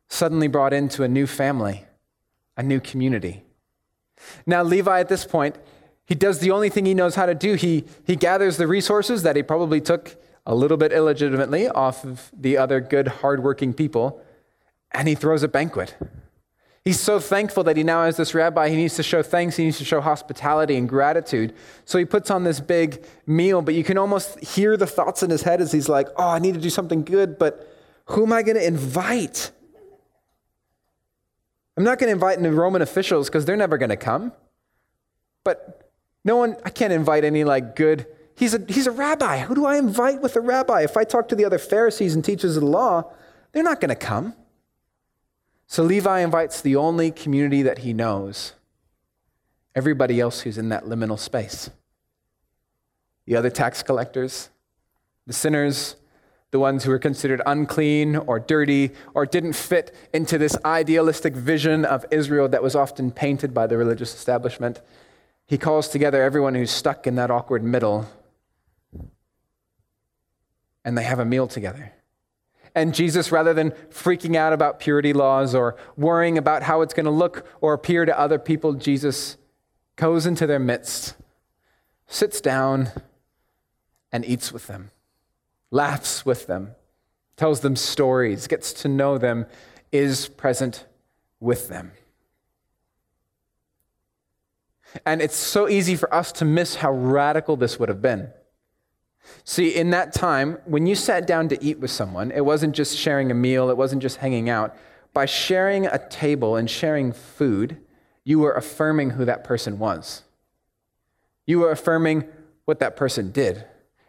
Suddenly 0.09 0.47
brought 0.47 0.73
into 0.73 1.03
a 1.03 1.07
new 1.07 1.27
family, 1.27 1.85
a 2.57 2.63
new 2.63 2.79
community. 2.79 3.43
Now, 4.45 4.63
Levi, 4.63 4.99
at 4.99 5.07
this 5.07 5.25
point, 5.25 5.55
he 6.09 6.15
does 6.15 6.39
the 6.39 6.49
only 6.49 6.69
thing 6.69 6.87
he 6.87 6.95
knows 6.95 7.13
how 7.13 7.27
to 7.27 7.35
do. 7.35 7.53
He, 7.53 7.85
he 8.03 8.15
gathers 8.15 8.57
the 8.57 8.65
resources 8.65 9.21
that 9.21 9.35
he 9.35 9.43
probably 9.43 9.79
took 9.79 10.15
a 10.43 10.55
little 10.55 10.75
bit 10.75 10.91
illegitimately 10.91 11.69
off 11.69 12.03
of 12.03 12.31
the 12.35 12.57
other 12.57 12.81
good, 12.81 13.07
hardworking 13.07 13.75
people, 13.75 14.19
and 14.91 15.07
he 15.07 15.13
throws 15.13 15.43
a 15.43 15.47
banquet. 15.47 15.95
He's 16.83 16.99
so 16.99 17.19
thankful 17.19 17.63
that 17.65 17.77
he 17.77 17.83
now 17.83 18.05
has 18.05 18.17
this 18.17 18.33
rabbi. 18.33 18.69
He 18.69 18.75
needs 18.75 18.95
to 18.95 19.03
show 19.03 19.21
thanks. 19.21 19.57
He 19.57 19.65
needs 19.65 19.77
to 19.77 19.85
show 19.85 20.01
hospitality 20.01 20.77
and 20.77 20.89
gratitude. 20.89 21.53
So 21.85 21.99
he 21.99 22.05
puts 22.05 22.31
on 22.31 22.43
this 22.43 22.59
big 22.59 23.05
meal, 23.27 23.61
but 23.61 23.75
you 23.75 23.83
can 23.83 23.99
almost 23.99 24.39
hear 24.39 24.77
the 24.77 24.87
thoughts 24.87 25.21
in 25.21 25.29
his 25.29 25.43
head 25.43 25.61
as 25.61 25.71
he's 25.71 25.87
like, 25.87 26.07
oh, 26.15 26.29
I 26.29 26.39
need 26.39 26.55
to 26.55 26.59
do 26.59 26.71
something 26.71 27.03
good, 27.03 27.37
but 27.37 27.71
who 28.05 28.23
am 28.23 28.33
I 28.33 28.41
going 28.41 28.57
to 28.57 28.65
invite? 28.65 29.51
I'm 31.77 31.83
not 31.83 31.99
going 31.99 32.07
to 32.07 32.13
invite 32.13 32.41
the 32.41 32.51
Roman 32.51 32.81
officials 32.81 33.29
because 33.29 33.45
they're 33.45 33.55
never 33.55 33.77
going 33.77 33.91
to 33.91 33.95
come. 33.95 34.31
But 35.43 35.78
no 36.23 36.35
one, 36.35 36.57
I 36.65 36.69
can't 36.69 36.93
invite 36.93 37.23
any 37.23 37.43
like 37.43 37.75
good 37.75 38.05
He's 38.39 38.53
a, 38.53 38.63
he's 38.69 38.87
a 38.87 38.91
rabbi. 38.91 39.39
Who 39.39 39.53
do 39.53 39.65
I 39.65 39.75
invite 39.75 40.21
with 40.21 40.37
a 40.37 40.39
rabbi? 40.39 40.83
If 40.83 40.95
I 40.95 41.03
talk 41.03 41.27
to 41.27 41.35
the 41.35 41.43
other 41.43 41.57
Pharisees 41.57 42.15
and 42.15 42.23
teachers 42.23 42.55
of 42.55 42.63
the 42.63 42.69
law, 42.69 43.11
they're 43.51 43.63
not 43.63 43.81
going 43.81 43.89
to 43.89 43.95
come. 43.95 44.33
So 45.67 45.83
Levi 45.83 46.21
invites 46.21 46.61
the 46.61 46.77
only 46.77 47.11
community 47.11 47.63
that 47.63 47.79
he 47.79 47.91
knows 47.91 48.53
everybody 49.75 50.21
else 50.21 50.39
who's 50.41 50.57
in 50.57 50.69
that 50.69 50.85
liminal 50.85 51.19
space. 51.19 51.69
The 53.25 53.35
other 53.35 53.49
tax 53.49 53.83
collectors, 53.83 54.49
the 55.27 55.33
sinners, 55.33 55.97
the 56.51 56.59
ones 56.59 56.85
who 56.85 56.91
were 56.91 56.97
considered 56.97 57.41
unclean 57.45 58.15
or 58.15 58.39
dirty 58.39 58.91
or 59.13 59.25
didn't 59.25 59.53
fit 59.53 59.93
into 60.13 60.37
this 60.37 60.57
idealistic 60.63 61.35
vision 61.35 61.83
of 61.83 62.05
Israel 62.09 62.47
that 62.47 62.63
was 62.63 62.73
often 62.73 63.11
painted 63.11 63.53
by 63.53 63.67
the 63.67 63.77
religious 63.77 64.15
establishment. 64.15 64.79
He 65.49 65.57
calls 65.57 65.87
together 65.87 66.21
everyone 66.21 66.53
who's 66.53 66.69
stuck 66.69 67.07
in 67.07 67.15
that 67.15 67.31
awkward 67.31 67.63
middle 67.63 68.07
and 70.85 70.95
they 70.95 71.01
have 71.01 71.17
a 71.17 71.25
meal 71.25 71.47
together. 71.47 71.91
And 72.75 72.93
Jesus, 72.93 73.31
rather 73.31 73.51
than 73.51 73.71
freaking 73.89 74.35
out 74.35 74.53
about 74.53 74.79
purity 74.79 75.11
laws 75.11 75.55
or 75.55 75.75
worrying 75.97 76.37
about 76.37 76.61
how 76.61 76.81
it's 76.81 76.93
going 76.93 77.07
to 77.07 77.11
look 77.11 77.47
or 77.61 77.73
appear 77.73 78.05
to 78.05 78.17
other 78.17 78.37
people, 78.37 78.73
Jesus 78.73 79.37
goes 79.95 80.27
into 80.27 80.45
their 80.45 80.59
midst, 80.59 81.15
sits 82.05 82.39
down, 82.41 82.91
and 84.11 84.23
eats 84.25 84.51
with 84.51 84.67
them, 84.67 84.91
laughs 85.71 86.27
with 86.27 86.45
them, 86.45 86.75
tells 87.37 87.61
them 87.61 87.75
stories, 87.75 88.45
gets 88.45 88.71
to 88.73 88.87
know 88.87 89.17
them, 89.17 89.47
is 89.91 90.27
present 90.27 90.85
with 91.39 91.69
them. 91.69 91.93
And 95.05 95.21
it's 95.21 95.35
so 95.35 95.69
easy 95.69 95.95
for 95.95 96.13
us 96.13 96.31
to 96.33 96.45
miss 96.45 96.75
how 96.75 96.91
radical 96.91 97.55
this 97.55 97.79
would 97.79 97.89
have 97.89 98.01
been. 98.01 98.31
See, 99.43 99.75
in 99.75 99.91
that 99.91 100.13
time, 100.13 100.57
when 100.65 100.87
you 100.87 100.95
sat 100.95 101.27
down 101.27 101.49
to 101.49 101.63
eat 101.63 101.79
with 101.79 101.91
someone, 101.91 102.31
it 102.31 102.45
wasn't 102.45 102.75
just 102.75 102.97
sharing 102.97 103.31
a 103.31 103.35
meal, 103.35 103.69
it 103.69 103.77
wasn't 103.77 104.01
just 104.01 104.17
hanging 104.17 104.49
out. 104.49 104.75
By 105.13 105.25
sharing 105.25 105.85
a 105.85 105.99
table 106.09 106.55
and 106.55 106.69
sharing 106.69 107.11
food, 107.11 107.77
you 108.23 108.39
were 108.39 108.53
affirming 108.53 109.11
who 109.11 109.25
that 109.25 109.43
person 109.43 109.79
was. 109.79 110.23
You 111.45 111.59
were 111.59 111.71
affirming 111.71 112.25
what 112.65 112.79
that 112.79 112.95
person 112.95 113.31
did. 113.31 113.65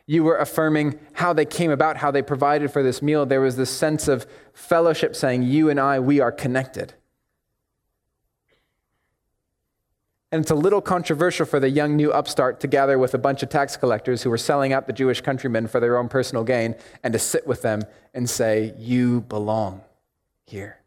You 0.07 0.25
were 0.25 0.37
affirming 0.37 0.99
how 1.13 1.33
they 1.33 1.45
came 1.45 1.71
about, 1.71 1.97
how 1.99 2.11
they 2.11 2.23
provided 2.23 2.73
for 2.73 2.83
this 2.83 3.01
meal. 3.01 3.25
There 3.25 3.41
was 3.41 3.57
this 3.57 3.71
sense 3.71 4.09
of 4.09 4.27
fellowship 4.53 5.15
saying, 5.15 5.45
You 5.45 5.71
and 5.71 5.81
I, 5.81 6.01
we 6.01 6.21
are 6.21 6.33
connected. 6.33 6.95
And 10.33 10.43
it's 10.43 10.51
a 10.51 10.57
little 10.57 10.81
controversial 10.81 11.45
for 11.45 11.59
the 11.59 11.69
young 11.69 11.97
new 11.97 12.13
upstart 12.13 12.61
to 12.61 12.69
gather 12.69 12.99
with 12.99 13.15
a 13.15 13.19
bunch 13.19 13.43
of 13.43 13.49
tax 13.49 13.77
collectors 13.77 14.23
who 14.23 14.31
were 14.31 14.39
selling 14.39 14.73
out 14.73 14.87
the 14.87 14.93
Jewish 14.93 15.21
countrymen 15.21 15.67
for 15.67 15.81
their 15.81 15.99
own 15.99 16.09
personal 16.09 16.45
gain 16.45 16.77
and 17.03 17.13
to 17.13 17.19
sit 17.19 17.47
with 17.47 17.63
them 17.63 17.83
and 18.15 18.31
say, 18.31 18.75
You 18.79 19.23
belong 19.23 19.81
here. 20.47 20.79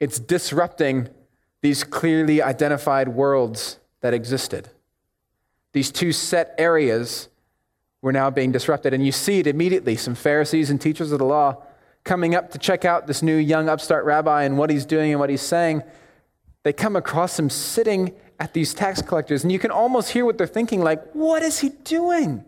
It's 0.00 0.18
disrupting 0.18 1.08
these 1.60 1.84
clearly 1.84 2.40
identified 2.40 3.08
worlds 3.08 3.78
that 4.00 4.14
existed. 4.14 4.70
These 5.72 5.90
two 5.90 6.12
set 6.12 6.54
areas 6.56 7.28
were 8.00 8.12
now 8.12 8.30
being 8.30 8.52
disrupted. 8.52 8.94
And 8.94 9.04
you 9.04 9.12
see 9.12 9.40
it 9.40 9.46
immediately 9.46 9.96
some 9.96 10.14
Pharisees 10.14 10.70
and 10.70 10.80
teachers 10.80 11.12
of 11.12 11.18
the 11.18 11.24
law 11.24 11.62
coming 12.04 12.34
up 12.34 12.50
to 12.52 12.58
check 12.58 12.84
out 12.84 13.06
this 13.06 13.22
new 13.22 13.36
young 13.36 13.68
upstart 13.68 14.04
rabbi 14.04 14.44
and 14.44 14.56
what 14.56 14.70
he's 14.70 14.86
doing 14.86 15.10
and 15.10 15.20
what 15.20 15.28
he's 15.28 15.42
saying 15.42 15.82
they 16.68 16.72
come 16.74 16.96
across 16.96 17.38
him 17.38 17.48
sitting 17.48 18.14
at 18.38 18.52
these 18.52 18.74
tax 18.74 19.00
collectors, 19.00 19.42
and 19.42 19.50
you 19.50 19.58
can 19.58 19.70
almost 19.70 20.10
hear 20.10 20.26
what 20.26 20.36
they're 20.36 20.46
thinking 20.46 20.82
like, 20.82 21.02
what 21.14 21.42
is 21.42 21.60
he 21.60 21.70
doing? 21.70 22.44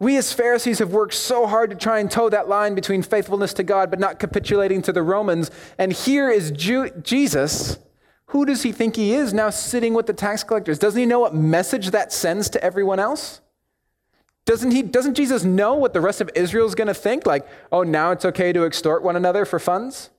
We 0.00 0.16
as 0.16 0.32
Pharisees 0.32 0.80
have 0.80 0.90
worked 0.90 1.14
so 1.14 1.46
hard 1.46 1.70
to 1.70 1.76
try 1.76 2.00
and 2.00 2.10
toe 2.10 2.28
that 2.28 2.48
line 2.48 2.74
between 2.74 3.02
faithfulness 3.02 3.54
to 3.54 3.62
God 3.62 3.88
but 3.88 4.00
not 4.00 4.18
capitulating 4.18 4.82
to 4.82 4.92
the 4.92 5.00
Romans. 5.00 5.52
And 5.78 5.92
here 5.92 6.28
is 6.28 6.50
Ju- 6.50 6.90
Jesus. 7.02 7.78
Who 8.26 8.44
does 8.44 8.64
he 8.64 8.72
think 8.72 8.96
he 8.96 9.12
is 9.12 9.32
now 9.32 9.50
sitting 9.50 9.94
with 9.94 10.06
the 10.06 10.12
tax 10.12 10.42
collectors? 10.42 10.80
Doesn't 10.80 10.98
he 10.98 11.06
know 11.06 11.20
what 11.20 11.36
message 11.36 11.90
that 11.92 12.12
sends 12.12 12.50
to 12.50 12.64
everyone 12.64 12.98
else? 12.98 13.40
Doesn't, 14.44 14.72
he, 14.72 14.82
doesn't 14.82 15.14
Jesus 15.14 15.44
know 15.44 15.74
what 15.74 15.92
the 15.92 16.00
rest 16.00 16.20
of 16.20 16.28
Israel 16.34 16.66
is 16.66 16.74
going 16.74 16.88
to 16.88 16.94
think? 16.94 17.26
Like, 17.26 17.46
oh, 17.70 17.84
now 17.84 18.10
it's 18.10 18.24
okay 18.24 18.52
to 18.52 18.64
extort 18.64 19.04
one 19.04 19.14
another 19.14 19.44
for 19.44 19.60
funds? 19.60 20.10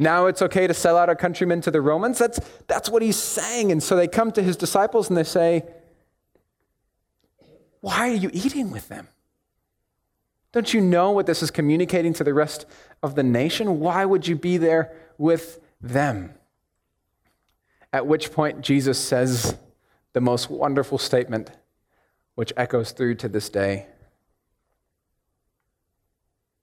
Now 0.00 0.24
it's 0.26 0.40
okay 0.40 0.66
to 0.66 0.72
sell 0.72 0.96
out 0.96 1.10
our 1.10 1.14
countrymen 1.14 1.60
to 1.60 1.70
the 1.70 1.82
Romans. 1.82 2.16
That's, 2.16 2.40
that's 2.66 2.88
what 2.88 3.02
he's 3.02 3.18
saying. 3.18 3.70
And 3.70 3.82
so 3.82 3.96
they 3.96 4.08
come 4.08 4.32
to 4.32 4.42
his 4.42 4.56
disciples 4.56 5.10
and 5.10 5.16
they 5.16 5.24
say, 5.24 5.62
Why 7.82 8.08
are 8.08 8.14
you 8.14 8.30
eating 8.32 8.70
with 8.70 8.88
them? 8.88 9.08
Don't 10.52 10.72
you 10.72 10.80
know 10.80 11.10
what 11.10 11.26
this 11.26 11.42
is 11.42 11.50
communicating 11.50 12.14
to 12.14 12.24
the 12.24 12.32
rest 12.32 12.64
of 13.02 13.14
the 13.14 13.22
nation? 13.22 13.78
Why 13.78 14.06
would 14.06 14.26
you 14.26 14.36
be 14.36 14.56
there 14.56 14.90
with 15.18 15.60
them? 15.82 16.32
At 17.92 18.06
which 18.06 18.32
point, 18.32 18.62
Jesus 18.62 18.98
says 18.98 19.54
the 20.14 20.20
most 20.22 20.48
wonderful 20.48 20.96
statement, 20.96 21.50
which 22.36 22.54
echoes 22.56 22.92
through 22.92 23.16
to 23.16 23.28
this 23.28 23.50
day. 23.50 23.84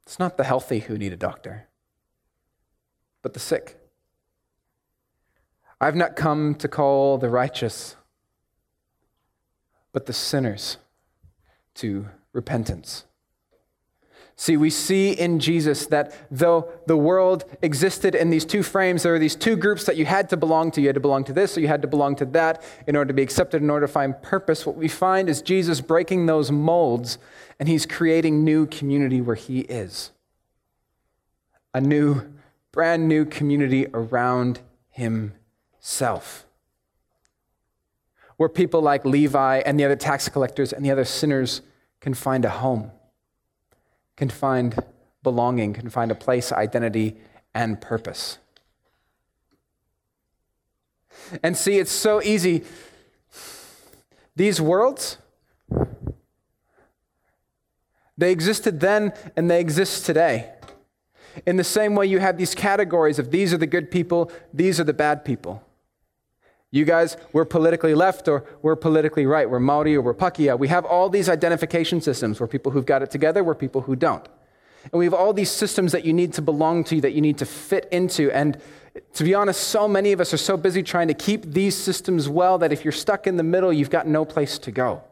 It's 0.08 0.18
not 0.18 0.38
the 0.38 0.44
healthy 0.44 0.80
who 0.80 0.98
need 0.98 1.14
a 1.14 1.18
doctor 1.18 1.68
but 3.28 3.34
the 3.34 3.40
sick. 3.42 3.76
I've 5.82 5.98
not 5.98 6.16
come 6.16 6.56
to 6.56 6.70
call 6.70 7.18
the 7.18 7.28
righteous, 7.28 7.98
but 9.92 10.06
the 10.06 10.14
sinners 10.14 10.78
to 11.76 12.08
repentance. 12.32 13.04
See, 14.38 14.56
we 14.56 14.70
see 14.70 15.12
in 15.12 15.40
Jesus 15.40 15.88
that 15.88 16.16
though 16.32 16.72
the 16.86 16.96
world 16.96 17.44
existed 17.62 18.16
in 18.16 18.30
these 18.30 18.46
two 18.46 18.64
frames, 18.64 19.04
there 19.04 19.16
are 19.16 19.20
these 19.20 19.36
two 19.36 19.58
groups 19.58 19.84
that 19.88 19.98
you 19.98 20.06
had 20.06 20.30
to 20.30 20.38
belong 20.38 20.72
to. 20.72 20.80
You 20.80 20.88
had 20.88 20.96
to 20.96 21.02
belong 21.02 21.26
to 21.26 21.34
this 21.34 21.58
or 21.58 21.60
you 21.60 21.68
had 21.68 21.82
to 21.82 21.88
belong 21.90 22.16
to 22.16 22.26
that 22.28 22.64
in 22.88 22.96
order 22.96 23.10
to 23.10 23.14
be 23.14 23.24
accepted, 23.24 23.62
in 23.62 23.70
order 23.70 23.88
to 23.88 23.92
find 23.92 24.22
purpose. 24.22 24.66
What 24.66 24.78
we 24.78 24.88
find 24.88 25.28
is 25.28 25.42
Jesus 25.42 25.82
breaking 25.82 26.28
those 26.28 26.50
molds 26.50 27.18
and 27.60 27.68
he's 27.68 27.86
creating 27.86 28.46
new 28.46 28.68
community 28.68 29.20
where 29.20 29.36
he 29.36 29.62
is. 29.62 30.12
A 31.74 31.82
new 31.82 32.22
brand 32.78 33.08
new 33.08 33.26
community 33.26 33.88
around 33.92 34.60
himself. 34.92 36.46
Where 38.36 38.50
people 38.50 38.84
like 38.84 39.04
Levi 39.04 39.64
and 39.66 39.80
the 39.80 39.86
other 39.86 39.96
tax 39.96 40.30
collectors 40.30 40.72
and 40.72 40.86
the 40.86 40.92
other 40.92 41.04
sinners 41.04 41.62
can 42.02 42.14
find 42.14 42.46
a 42.46 42.52
home, 42.52 42.92
can 44.16 44.30
find 44.30 44.78
belonging, 45.24 45.74
can 45.74 45.90
find 45.90 46.12
a 46.12 46.16
place, 46.16 46.52
identity, 46.52 47.18
and 47.52 47.82
purpose. 47.82 48.38
And 51.42 51.58
see, 51.58 51.80
it's 51.80 51.92
so 51.92 52.22
easy. 52.22 52.64
These 54.36 54.62
worlds, 54.62 55.18
they 58.16 58.32
existed 58.32 58.82
then 58.82 59.14
and 59.36 59.50
they 59.50 59.60
exist 59.60 60.06
today. 60.06 60.52
In 61.46 61.58
the 61.58 61.64
same 61.64 61.96
way, 61.96 62.06
you 62.06 62.20
have 62.20 62.38
these 62.38 62.56
categories 62.56 63.20
of 63.20 63.32
these 63.32 63.54
are 63.54 63.58
the 63.58 63.68
good 63.68 63.92
people, 63.92 64.32
these 64.54 64.80
are 64.80 64.84
the 64.84 64.94
bad 64.94 65.24
people. 65.24 65.64
You 66.70 66.84
guys, 66.84 67.16
we're 67.32 67.46
politically 67.46 67.96
left 67.96 68.28
or 68.28 68.44
we're 68.62 68.76
politically 68.76 69.26
right. 69.26 69.50
We're 69.50 69.60
Maori 69.60 69.96
or 69.96 70.02
we're 70.02 70.14
Pakeha. 70.14 70.60
We 70.60 70.68
have 70.68 70.84
all 70.84 71.10
these 71.10 71.30
identification 71.30 72.02
systems. 72.02 72.40
We're 72.40 72.48
people 72.48 72.74
who've 72.74 72.86
got 72.86 73.02
it 73.02 73.10
together, 73.10 73.44
we're 73.44 73.56
people 73.56 73.82
who 73.82 73.96
don't. 73.96 74.28
And 74.92 75.00
we 75.00 75.06
have 75.06 75.14
all 75.14 75.34
these 75.34 75.52
systems 75.52 75.92
that 75.92 76.06
you 76.06 76.14
need 76.14 76.34
to 76.34 76.42
belong 76.42 76.84
to, 76.86 77.02
that 77.02 77.14
you 77.14 77.22
need 77.22 77.38
to 77.40 77.46
fit 77.46 77.88
into. 77.92 78.32
And 78.32 78.60
to 79.14 79.24
be 79.24 79.34
honest, 79.34 79.62
so 79.62 79.88
many 79.88 80.12
of 80.12 80.22
us 80.22 80.34
are 80.34 80.38
so 80.38 80.56
busy 80.58 80.84
trying 80.84 81.08
to 81.08 81.14
keep 81.14 81.46
these 81.46 81.76
systems 81.76 82.30
well 82.30 82.58
that 82.60 82.72
if 82.72 82.86
you're 82.86 82.92
stuck 82.92 83.28
in 83.28 83.38
the 83.38 83.44
middle, 83.44 83.72
you've 83.72 83.90
got 83.90 84.08
no 84.08 84.26
place 84.26 84.58
to 84.60 84.72
go 84.72 85.04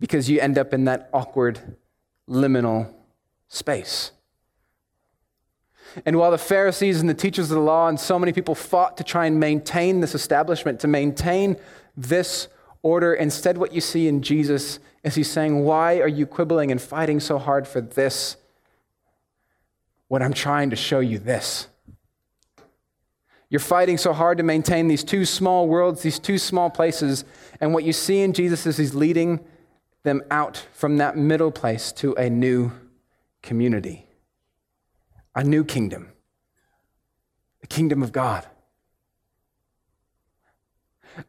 because 0.00 0.28
you 0.30 0.40
end 0.40 0.58
up 0.58 0.72
in 0.72 0.84
that 0.84 1.08
awkward 1.12 1.76
liminal 2.28 2.92
space. 3.48 4.12
And 6.04 6.16
while 6.16 6.30
the 6.30 6.38
Pharisees 6.38 7.00
and 7.00 7.08
the 7.08 7.14
teachers 7.14 7.50
of 7.50 7.56
the 7.56 7.62
law 7.62 7.88
and 7.88 7.98
so 7.98 8.18
many 8.18 8.32
people 8.32 8.54
fought 8.54 8.96
to 8.98 9.04
try 9.04 9.26
and 9.26 9.40
maintain 9.40 10.00
this 10.00 10.14
establishment, 10.14 10.80
to 10.80 10.88
maintain 10.88 11.56
this 11.96 12.48
order, 12.82 13.14
instead, 13.14 13.58
what 13.58 13.72
you 13.72 13.80
see 13.80 14.08
in 14.08 14.22
Jesus 14.22 14.78
is 15.02 15.14
he's 15.14 15.30
saying, 15.30 15.64
Why 15.64 15.98
are 15.98 16.08
you 16.08 16.26
quibbling 16.26 16.70
and 16.70 16.80
fighting 16.80 17.20
so 17.20 17.38
hard 17.38 17.66
for 17.66 17.80
this 17.80 18.36
when 20.08 20.22
I'm 20.22 20.34
trying 20.34 20.70
to 20.70 20.76
show 20.76 21.00
you 21.00 21.18
this? 21.18 21.68
You're 23.50 23.60
fighting 23.60 23.96
so 23.96 24.12
hard 24.12 24.38
to 24.38 24.44
maintain 24.44 24.88
these 24.88 25.02
two 25.02 25.24
small 25.24 25.68
worlds, 25.68 26.02
these 26.02 26.18
two 26.18 26.36
small 26.36 26.68
places. 26.68 27.24
And 27.60 27.72
what 27.72 27.82
you 27.82 27.94
see 27.94 28.20
in 28.20 28.34
Jesus 28.34 28.66
is 28.66 28.76
he's 28.76 28.94
leading 28.94 29.40
them 30.02 30.22
out 30.30 30.66
from 30.72 30.98
that 30.98 31.16
middle 31.16 31.50
place 31.50 31.90
to 31.92 32.14
a 32.14 32.28
new 32.28 32.72
community 33.42 34.07
a 35.38 35.44
new 35.44 35.62
kingdom, 35.62 36.08
the 37.60 37.66
kingdom 37.68 38.02
of 38.02 38.10
God. 38.10 38.44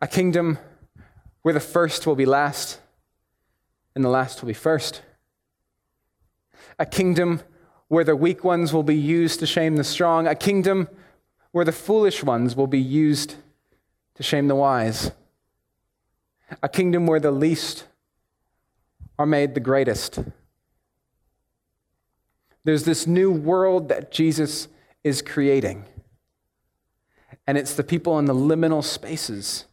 A 0.02 0.08
kingdom 0.08 0.58
where 1.44 1.54
the 1.54 1.60
first 1.60 2.08
will 2.08 2.16
be 2.16 2.26
last 2.26 2.80
and 3.94 4.04
the 4.04 4.10
last 4.10 4.42
will 4.42 4.48
be 4.48 4.54
first. 4.56 5.04
A 6.80 6.88
kingdom 6.88 7.42
where 7.88 8.04
the 8.04 8.16
weak 8.16 8.44
ones 8.44 8.74
will 8.74 8.82
be 8.82 8.96
used 8.96 9.42
to 9.42 9.46
shame 9.46 9.76
the 9.76 9.84
strong. 9.84 10.26
A 10.26 10.34
kingdom 10.34 10.90
where 11.52 11.66
the 11.66 11.72
foolish 11.72 12.24
ones 12.24 12.56
will 12.56 12.66
be 12.66 12.82
used 12.82 13.36
to 14.16 14.24
shame 14.24 14.48
the 14.48 14.56
wise. 14.56 15.12
A 16.64 16.70
kingdom 16.70 17.06
where 17.06 17.20
the 17.20 17.30
least 17.30 17.86
are 19.20 19.28
made 19.28 19.54
the 19.54 19.60
greatest. 19.60 20.18
There's 22.64 22.84
this 22.84 23.08
new 23.08 23.32
world 23.32 23.90
that 23.90 24.12
Jesus 24.12 24.68
is 25.04 25.22
creating. 25.22 25.86
And 27.48 27.58
it's 27.58 27.74
the 27.74 27.84
people 27.84 28.20
in 28.20 28.26
the 28.26 28.36
liminal 28.36 28.84
spaces 28.84 29.66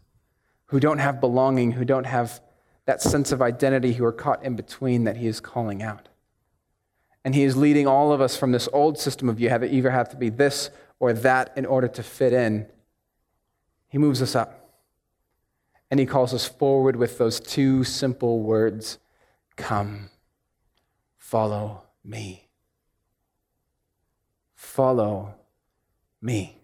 who 0.67 0.81
don't 0.81 0.99
have 0.99 1.21
belonging, 1.21 1.73
who 1.73 1.85
don't 1.85 2.05
have 2.05 2.41
that 2.87 3.03
sense 3.03 3.33
of 3.33 3.43
identity, 3.43 3.95
who 3.95 4.05
are 4.05 4.13
caught 4.13 4.43
in 4.45 4.57
between 4.57 5.05
that 5.05 5.17
he 5.17 5.27
is 5.27 5.41
calling 5.41 5.83
out. 5.83 6.09
And 7.25 7.35
he 7.35 7.43
is 7.43 7.57
leading 7.57 7.87
all 7.87 8.13
of 8.13 8.21
us 8.21 8.37
from 8.37 8.53
this 8.53 8.69
old 8.73 8.99
system 8.99 9.29
of 9.29 9.41
you 9.41 9.49
have 9.49 9.65
either 9.65 9.91
have 9.91 10.09
to 10.11 10.17
be 10.17 10.29
this 10.31 10.71
or 11.01 11.13
that 11.13 11.53
in 11.57 11.67
order 11.67 11.89
to 11.89 12.03
fit 12.03 12.33
in. 12.33 12.67
He 13.89 13.99
moves 13.99 14.23
us 14.23 14.35
up. 14.37 14.71
And 15.91 16.01
he 16.01 16.07
calls 16.07 16.33
us 16.35 16.47
forward 16.47 16.97
with 16.97 17.19
those 17.19 17.41
two 17.41 17.85
simple 17.85 18.43
words 18.43 18.99
Come, 19.57 20.11
follow 21.19 21.83
me. 22.05 22.46
Follow 24.67 25.33
me. 26.21 26.59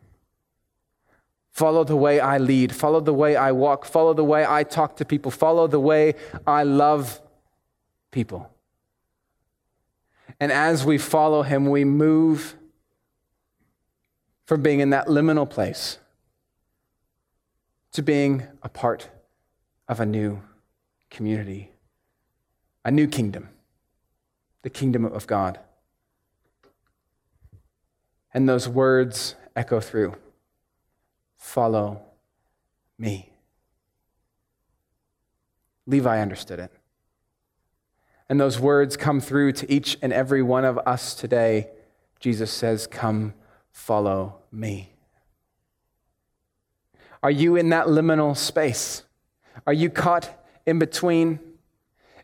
Follow 1.52 1.84
the 1.84 1.96
way 1.96 2.18
I 2.18 2.36
lead. 2.36 2.74
Follow 2.74 3.00
the 3.00 3.14
way 3.14 3.36
I 3.36 3.52
walk. 3.52 3.84
Follow 3.84 4.12
the 4.12 4.24
way 4.24 4.44
I 4.44 4.64
talk 4.64 4.96
to 4.96 5.04
people. 5.04 5.30
Follow 5.30 5.68
the 5.68 5.78
way 5.80 6.14
I 6.44 6.64
love 6.64 7.22
people. 8.10 8.50
And 10.40 10.50
as 10.50 10.84
we 10.84 10.98
follow 10.98 11.42
him, 11.42 11.70
we 11.70 11.84
move 11.84 12.56
from 14.46 14.62
being 14.62 14.80
in 14.80 14.90
that 14.90 15.06
liminal 15.06 15.48
place 15.48 15.98
to 17.92 18.02
being 18.02 18.48
a 18.62 18.68
part 18.68 19.10
of 19.88 20.00
a 20.00 20.06
new 20.06 20.42
community, 21.08 21.70
a 22.84 22.90
new 22.90 23.06
kingdom, 23.06 23.48
the 24.62 24.70
kingdom 24.70 25.04
of 25.04 25.26
God. 25.26 25.60
And 28.34 28.48
those 28.48 28.68
words 28.68 29.34
echo 29.54 29.80
through 29.80 30.14
follow 31.36 32.00
me. 32.98 33.30
Levi 35.86 36.20
understood 36.20 36.58
it. 36.58 36.70
And 38.28 38.40
those 38.40 38.58
words 38.58 38.96
come 38.96 39.20
through 39.20 39.52
to 39.52 39.70
each 39.70 39.98
and 40.00 40.12
every 40.12 40.42
one 40.42 40.64
of 40.64 40.78
us 40.78 41.14
today. 41.14 41.68
Jesus 42.20 42.50
says, 42.50 42.86
Come, 42.86 43.34
follow 43.72 44.38
me. 44.50 44.94
Are 47.22 47.30
you 47.30 47.56
in 47.56 47.68
that 47.68 47.86
liminal 47.86 48.36
space? 48.36 49.02
Are 49.66 49.72
you 49.72 49.90
caught 49.90 50.30
in 50.64 50.78
between? 50.78 51.40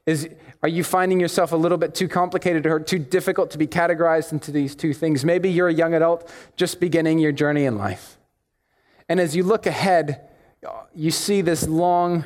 Is, 0.09 0.27
are 0.63 0.71
you 0.71 0.85
finding 0.85 1.21
yourself 1.21 1.53
a 1.53 1.57
little 1.57 1.77
bit 1.77 1.95
too 1.95 2.09
complicated 2.09 2.65
or 2.65 2.81
too 2.81 2.99
difficult 2.99 3.51
to 3.51 3.59
be 3.59 3.67
categorized 3.67 4.33
into 4.33 4.51
these 4.51 4.75
two 4.75 4.95
things? 4.95 5.23
Maybe 5.23 5.51
you're 5.51 5.69
a 5.69 5.75
young 5.75 5.93
adult 5.93 6.33
just 6.57 6.81
beginning 6.81 7.19
your 7.19 7.31
journey 7.31 7.67
in 7.67 7.77
life. 7.77 8.17
And 9.11 9.21
as 9.21 9.37
you 9.37 9.43
look 9.43 9.67
ahead, 9.67 10.27
you 10.95 11.11
see 11.11 11.43
this 11.43 11.69
long, 11.69 12.25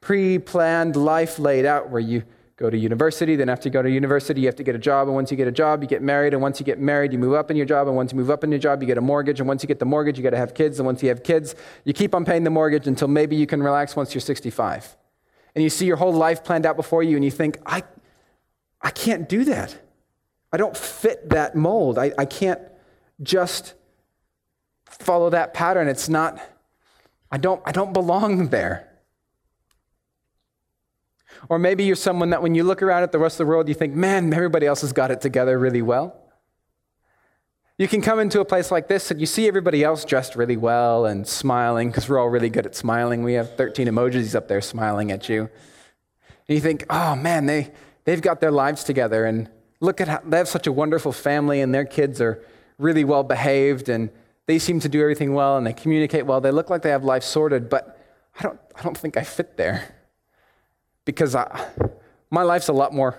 pre 0.00 0.40
planned 0.40 0.96
life 0.96 1.38
laid 1.38 1.64
out 1.64 1.90
where 1.90 2.00
you 2.00 2.24
go 2.56 2.68
to 2.68 2.76
university. 2.76 3.36
Then, 3.36 3.48
after 3.48 3.68
you 3.68 3.72
go 3.72 3.82
to 3.82 3.90
university, 3.90 4.40
you 4.40 4.48
have 4.48 4.56
to 4.56 4.64
get 4.64 4.74
a 4.74 4.80
job. 4.80 5.06
And 5.06 5.14
once 5.14 5.30
you 5.30 5.36
get 5.36 5.46
a 5.46 5.52
job, 5.52 5.80
you 5.80 5.88
get 5.88 6.02
married. 6.02 6.32
And 6.32 6.42
once 6.42 6.58
you 6.58 6.66
get 6.66 6.80
married, 6.80 7.12
you 7.12 7.20
move 7.20 7.34
up 7.34 7.52
in 7.52 7.56
your 7.56 7.66
job. 7.66 7.86
And 7.86 7.94
once 7.94 8.10
you 8.10 8.18
move 8.18 8.30
up 8.30 8.42
in 8.42 8.50
your 8.50 8.58
job, 8.58 8.82
you 8.82 8.88
get 8.88 8.98
a 8.98 9.00
mortgage. 9.00 9.38
And 9.38 9.46
once 9.46 9.62
you 9.62 9.68
get 9.68 9.78
the 9.78 9.84
mortgage, 9.84 10.18
you 10.18 10.24
got 10.24 10.30
to 10.30 10.38
have 10.38 10.54
kids. 10.54 10.80
And 10.80 10.86
once 10.86 11.04
you 11.04 11.08
have 11.08 11.22
kids, 11.22 11.54
you 11.84 11.92
keep 11.92 12.16
on 12.16 12.24
paying 12.24 12.42
the 12.42 12.50
mortgage 12.50 12.88
until 12.88 13.06
maybe 13.06 13.36
you 13.36 13.46
can 13.46 13.62
relax 13.62 13.94
once 13.94 14.12
you're 14.12 14.20
65. 14.20 14.96
And 15.54 15.62
you 15.62 15.70
see 15.70 15.86
your 15.86 15.96
whole 15.96 16.12
life 16.12 16.44
planned 16.44 16.64
out 16.64 16.76
before 16.76 17.02
you, 17.02 17.16
and 17.16 17.24
you 17.24 17.30
think, 17.30 17.58
I, 17.66 17.82
I 18.80 18.90
can't 18.90 19.28
do 19.28 19.44
that. 19.44 19.76
I 20.52 20.56
don't 20.56 20.76
fit 20.76 21.30
that 21.30 21.54
mold. 21.54 21.98
I, 21.98 22.12
I 22.16 22.24
can't 22.24 22.60
just 23.22 23.74
follow 24.86 25.30
that 25.30 25.54
pattern. 25.54 25.88
It's 25.88 26.08
not, 26.08 26.40
I 27.30 27.38
don't, 27.38 27.62
I 27.64 27.72
don't 27.72 27.92
belong 27.92 28.48
there. 28.48 28.88
Or 31.48 31.58
maybe 31.58 31.84
you're 31.84 31.96
someone 31.96 32.30
that 32.30 32.42
when 32.42 32.54
you 32.54 32.64
look 32.64 32.82
around 32.82 33.02
at 33.02 33.12
the 33.12 33.18
rest 33.18 33.34
of 33.34 33.46
the 33.46 33.50
world, 33.50 33.68
you 33.68 33.74
think, 33.74 33.94
man, 33.94 34.32
everybody 34.32 34.66
else 34.66 34.82
has 34.82 34.92
got 34.92 35.10
it 35.10 35.20
together 35.20 35.58
really 35.58 35.82
well. 35.82 36.21
You 37.82 37.88
can 37.88 38.00
come 38.00 38.20
into 38.20 38.38
a 38.38 38.44
place 38.44 38.70
like 38.70 38.86
this 38.86 39.10
and 39.10 39.18
you 39.18 39.26
see 39.26 39.48
everybody 39.48 39.82
else 39.82 40.04
dressed 40.04 40.36
really 40.36 40.56
well 40.56 41.04
and 41.04 41.26
smiling 41.26 41.88
because 41.88 42.08
we're 42.08 42.20
all 42.20 42.28
really 42.28 42.48
good 42.48 42.64
at 42.64 42.76
smiling. 42.76 43.24
We 43.24 43.32
have 43.32 43.56
13 43.56 43.88
emojis 43.88 44.36
up 44.36 44.46
there 44.46 44.60
smiling 44.60 45.10
at 45.10 45.28
you. 45.28 45.50
And 46.46 46.54
you 46.54 46.60
think, 46.60 46.84
oh 46.88 47.16
man, 47.16 47.46
they, 47.46 47.72
they've 48.04 48.22
got 48.22 48.40
their 48.40 48.52
lives 48.52 48.84
together 48.84 49.24
and 49.24 49.50
look 49.80 50.00
at 50.00 50.06
how 50.06 50.20
they 50.24 50.36
have 50.36 50.46
such 50.46 50.68
a 50.68 50.72
wonderful 50.72 51.10
family 51.10 51.60
and 51.60 51.74
their 51.74 51.84
kids 51.84 52.20
are 52.20 52.40
really 52.78 53.02
well 53.02 53.24
behaved 53.24 53.88
and 53.88 54.10
they 54.46 54.60
seem 54.60 54.78
to 54.78 54.88
do 54.88 55.00
everything 55.00 55.34
well 55.34 55.56
and 55.56 55.66
they 55.66 55.72
communicate 55.72 56.24
well. 56.24 56.40
They 56.40 56.52
look 56.52 56.70
like 56.70 56.82
they 56.82 56.90
have 56.90 57.02
life 57.02 57.24
sorted, 57.24 57.68
but 57.68 57.98
I 58.38 58.44
don't, 58.44 58.60
I 58.76 58.82
don't 58.82 58.96
think 58.96 59.16
I 59.16 59.24
fit 59.24 59.56
there 59.56 59.92
because 61.04 61.34
I, 61.34 61.70
my 62.30 62.44
life's 62.44 62.68
a 62.68 62.72
lot 62.72 62.94
more 62.94 63.18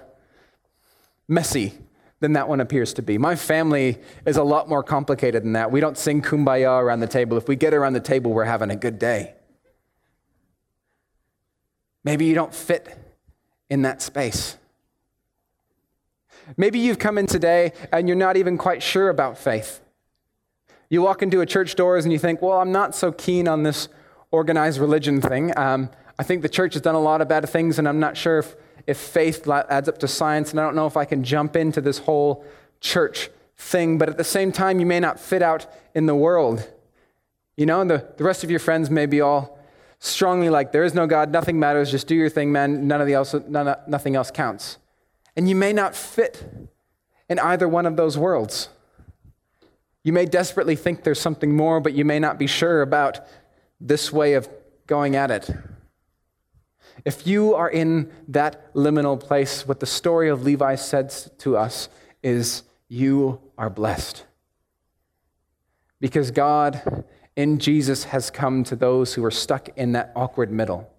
messy 1.28 1.74
than 2.24 2.34
that 2.34 2.48
one 2.48 2.62
appears 2.62 2.94
to 2.94 3.02
be. 3.02 3.18
My 3.18 3.36
family 3.36 4.00
is 4.26 4.38
a 4.38 4.44
lot 4.44 4.70
more 4.70 4.82
complicated 4.82 5.44
than 5.44 5.54
that. 5.54 5.72
We 5.72 5.82
don't 5.82 5.98
sing 5.98 6.22
kumbaya 6.22 6.82
around 6.82 7.02
the 7.02 7.08
table. 7.08 7.38
If 7.38 7.50
we 7.50 7.58
get 7.58 7.74
around 7.74 7.94
the 7.94 8.00
table, 8.00 8.32
we're 8.32 8.46
having 8.46 8.72
a 8.72 8.78
good 8.78 8.98
day. 8.98 9.34
Maybe 12.06 12.24
you 12.24 12.34
don't 12.34 12.56
fit 12.56 12.98
in 13.70 13.82
that 13.82 14.02
space. 14.02 14.58
Maybe 16.56 16.80
you've 16.80 16.98
come 16.98 17.18
in 17.18 17.28
today 17.28 17.74
and 17.92 18.08
you're 18.08 18.16
not 18.16 18.38
even 18.38 18.58
quite 18.58 18.82
sure 18.82 19.10
about 19.10 19.38
faith. 19.38 19.82
You 20.90 21.02
walk 21.02 21.24
into 21.24 21.42
a 21.42 21.46
church 21.46 21.76
doors 21.76 22.06
and 22.06 22.14
you 22.14 22.20
think, 22.20 22.42
well, 22.42 22.60
I'm 22.60 22.72
not 22.72 22.96
so 22.96 23.12
keen 23.12 23.50
on 23.50 23.64
this 23.64 23.90
organized 24.32 24.80
religion 24.80 25.20
thing. 25.20 25.52
Um, 25.58 25.90
I 26.18 26.24
think 26.24 26.42
the 26.42 26.50
church 26.50 26.74
has 26.76 26.82
done 26.82 26.96
a 26.96 27.02
lot 27.02 27.20
of 27.20 27.28
bad 27.28 27.50
things, 27.50 27.80
and 27.80 27.88
I'm 27.88 28.00
not 28.00 28.16
sure 28.16 28.40
if, 28.40 28.56
if 28.86 28.98
faith 28.98 29.48
adds 29.48 29.88
up 29.88 29.98
to 30.00 30.08
science, 30.08 30.52
and 30.52 30.60
I 30.60 30.64
don't 30.64 30.76
know 30.76 30.88
if 30.88 30.98
I 30.98 31.06
can 31.06 31.24
jump 31.24 31.56
into 31.56 31.82
this 31.82 32.00
whole 32.00 32.46
church 32.82 33.30
thing. 33.58 33.98
But 33.98 34.10
at 34.10 34.18
the 34.18 34.24
same 34.24 34.52
time, 34.52 34.80
you 34.80 34.86
may 34.86 35.00
not 35.00 35.20
fit 35.20 35.42
out 35.42 35.66
in 35.96 36.06
the 36.06 36.16
world. 36.16 36.70
You 37.56 37.66
know, 37.66 37.82
and 37.82 37.90
the, 37.90 38.14
the 38.18 38.24
rest 38.24 38.44
of 38.44 38.50
your 38.50 38.60
friends 38.60 38.90
may 38.90 39.06
be 39.06 39.22
all 39.22 39.60
strongly 40.00 40.50
like, 40.50 40.72
there 40.72 40.84
is 40.84 40.94
no 40.94 41.08
God, 41.08 41.32
nothing 41.32 41.60
matters, 41.60 41.90
just 41.90 42.08
do 42.08 42.16
your 42.16 42.30
thing, 42.30 42.52
man, 42.52 42.88
none 42.88 43.00
of 43.00 43.08
the 43.08 43.14
else, 43.14 43.34
none, 43.48 43.74
nothing 43.88 44.16
else 44.16 44.32
counts. 44.32 44.78
And 45.36 45.48
you 45.48 45.56
may 45.56 45.72
not 45.72 45.96
fit 45.96 46.44
in 47.30 47.40
either 47.40 47.70
one 47.70 47.86
of 47.86 47.96
those 47.96 48.18
worlds. 48.18 48.70
You 50.04 50.12
may 50.12 50.26
desperately 50.26 50.76
think 50.76 51.04
there's 51.04 51.22
something 51.22 51.56
more, 51.56 51.80
but 51.80 51.94
you 51.94 52.04
may 52.04 52.20
not 52.20 52.38
be 52.38 52.48
sure 52.48 52.82
about 52.82 53.22
this 53.80 54.12
way 54.12 54.34
of 54.34 54.50
going 54.88 55.16
at 55.16 55.32
it. 55.32 55.50
If 57.06 57.28
you 57.28 57.54
are 57.56 57.70
in 57.70 58.12
that 58.30 58.74
liminal 58.74 59.20
place, 59.20 59.68
what 59.68 59.80
the 59.80 59.86
story 59.86 60.30
of 60.30 60.44
Levi 60.44 60.76
says 60.76 61.30
to 61.40 61.58
us 61.58 61.90
is 62.22 62.64
you 62.88 63.42
are 63.58 63.70
blessed. 63.70 64.26
Because 66.00 66.32
God 66.32 67.04
in 67.36 67.60
Jesus 67.60 68.06
has 68.06 68.30
come 68.30 68.64
to 68.66 68.76
those 68.76 69.14
who 69.14 69.26
are 69.26 69.32
stuck 69.32 69.70
in 69.78 69.94
that 69.94 70.12
awkward 70.16 70.52
middle 70.52 70.90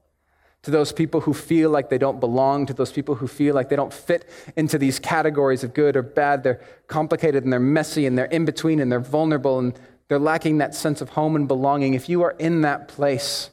to 0.65 0.71
those 0.71 0.93
people 0.93 1.21
who 1.21 1.35
feel 1.35 1.69
like 1.69 1.91
they 1.91 1.99
don't 1.99 2.21
belong, 2.21 2.65
to 2.65 2.73
those 2.73 2.91
people 2.91 3.15
who 3.15 3.27
feel 3.27 3.55
like 3.55 3.69
they 3.69 3.77
don't 3.77 3.93
fit 3.93 4.27
into 4.57 4.79
these 4.79 4.99
categories 4.99 5.63
of 5.63 5.75
good 5.75 5.95
or 5.95 6.03
bad. 6.03 6.43
They're 6.43 6.61
complicated 6.87 7.45
and 7.45 7.53
they're 7.53 7.61
messy 7.61 8.07
and 8.07 8.17
they're 8.17 8.25
in 8.27 8.47
between 8.47 8.81
and 8.81 8.91
they're 8.91 8.99
vulnerable 8.99 9.59
and 9.59 9.79
they're 10.09 10.19
lacking 10.19 10.59
that 10.59 10.75
sense 10.75 11.03
of 11.03 11.11
home 11.11 11.37
and 11.37 11.47
belonging. 11.47 11.93
If 11.93 12.09
you 12.09 12.23
are 12.23 12.31
in 12.39 12.63
that 12.63 12.89
place, 12.89 13.51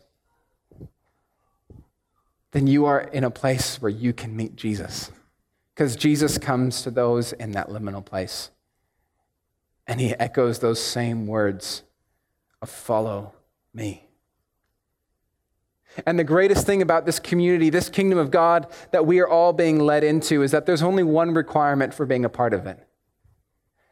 then 2.52 2.68
you 2.68 2.86
are 2.86 3.02
in 3.02 3.24
a 3.24 3.32
place 3.32 3.82
where 3.82 3.90
you 3.90 4.14
can 4.14 4.36
meet 4.36 4.56
Jesus. 4.56 5.12
Because 5.74 5.96
Jesus 5.96 6.38
comes 6.38 6.82
to 6.84 6.92
those 6.92 7.34
in 7.34 7.52
that 7.52 7.70
liminal 7.70 8.04
place. 8.04 8.52
And 9.88 10.00
he 10.00 10.14
echoes 10.16 10.60
those 10.60 10.82
same 10.82 11.28
words 11.28 11.84
of 12.62 12.70
follow 12.70 13.34
me. 13.74 14.08
And 16.06 16.18
the 16.18 16.24
greatest 16.24 16.66
thing 16.66 16.82
about 16.82 17.06
this 17.06 17.20
community, 17.20 17.70
this 17.70 17.90
kingdom 17.90 18.18
of 18.18 18.32
God 18.32 18.68
that 18.92 19.06
we 19.06 19.20
are 19.20 19.28
all 19.28 19.52
being 19.52 19.80
led 19.80 20.04
into, 20.04 20.42
is 20.44 20.52
that 20.52 20.66
there's 20.66 20.84
only 20.84 21.04
one 21.04 21.34
requirement 21.34 21.94
for 21.94 22.06
being 22.06 22.24
a 22.24 22.30
part 22.30 22.54
of 22.54 22.66
it. 22.66 22.80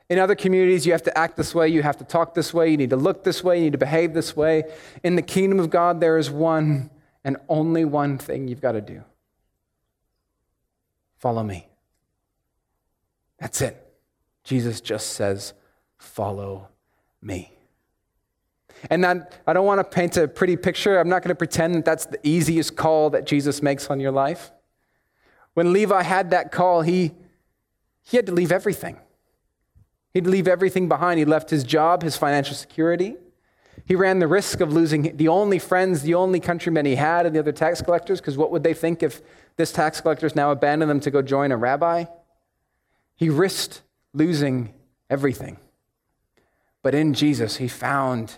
In 0.09 0.17
other 0.17 0.35
communities, 0.35 0.85
you 0.85 0.91
have 0.93 1.03
to 1.03 1.17
act 1.17 1.37
this 1.37 1.53
way, 1.53 1.67
you 1.67 1.83
have 1.83 1.97
to 1.97 2.03
talk 2.03 2.33
this 2.33 2.53
way, 2.53 2.69
you 2.69 2.77
need 2.77 2.89
to 2.89 2.95
look 2.95 3.23
this 3.23 3.43
way, 3.43 3.57
you 3.57 3.65
need 3.65 3.73
to 3.73 3.77
behave 3.77 4.13
this 4.13 4.35
way. 4.35 4.63
In 5.03 5.15
the 5.15 5.21
kingdom 5.21 5.59
of 5.59 5.69
God, 5.69 5.99
there 5.99 6.17
is 6.17 6.31
one 6.31 6.89
And 7.23 7.37
only 7.47 7.85
one 7.85 8.17
thing 8.17 8.47
you've 8.47 8.61
got 8.61 8.73
to 8.73 8.81
do 8.81 9.03
follow 11.17 11.43
me. 11.43 11.67
That's 13.39 13.61
it. 13.61 13.85
Jesus 14.43 14.81
just 14.81 15.11
says, 15.11 15.53
Follow 15.97 16.69
me. 17.21 17.51
And 18.89 19.03
that, 19.03 19.33
I 19.45 19.51
don't 19.51 19.65
want 19.65 19.79
to 19.79 19.83
paint 19.83 20.15
a 20.15 20.27
pretty 20.27 20.55
picture. 20.55 20.97
I'm 20.97 21.09
not 21.09 21.21
going 21.21 21.29
to 21.29 21.35
pretend 21.35 21.75
that 21.75 21.85
that's 21.85 22.05
the 22.05 22.19
easiest 22.23 22.77
call 22.77 23.09
that 23.09 23.25
Jesus 23.25 23.61
makes 23.61 23.89
on 23.89 23.99
your 23.99 24.11
life. 24.11 24.51
When 25.53 25.73
Levi 25.73 26.01
had 26.03 26.31
that 26.31 26.53
call, 26.53 26.83
he, 26.83 27.11
he 28.01 28.15
had 28.15 28.25
to 28.27 28.31
leave 28.31 28.51
everything. 28.51 28.97
He'd 30.13 30.25
leave 30.25 30.47
everything 30.47 30.87
behind. 30.87 31.19
He 31.19 31.25
left 31.25 31.49
his 31.49 31.65
job, 31.65 32.01
his 32.01 32.15
financial 32.15 32.55
security. 32.55 33.17
He 33.89 33.95
ran 33.95 34.19
the 34.19 34.27
risk 34.27 34.61
of 34.61 34.71
losing 34.71 35.17
the 35.17 35.29
only 35.29 35.57
friends, 35.57 36.03
the 36.03 36.13
only 36.13 36.39
countrymen 36.39 36.85
he 36.85 36.95
had, 36.95 37.25
and 37.25 37.35
the 37.35 37.39
other 37.39 37.51
tax 37.51 37.81
collectors, 37.81 38.21
because 38.21 38.37
what 38.37 38.51
would 38.51 38.61
they 38.61 38.75
think 38.75 39.01
if 39.01 39.19
this 39.55 39.71
tax 39.71 39.99
collectors 39.99 40.35
now 40.35 40.51
abandoned 40.51 40.91
them 40.91 40.99
to 40.99 41.09
go 41.09 41.23
join 41.23 41.51
a 41.51 41.57
rabbi? 41.57 42.05
He 43.15 43.31
risked 43.31 43.81
losing 44.13 44.75
everything. 45.09 45.57
But 46.83 46.93
in 46.93 47.15
Jesus, 47.15 47.55
he 47.55 47.67
found 47.67 48.37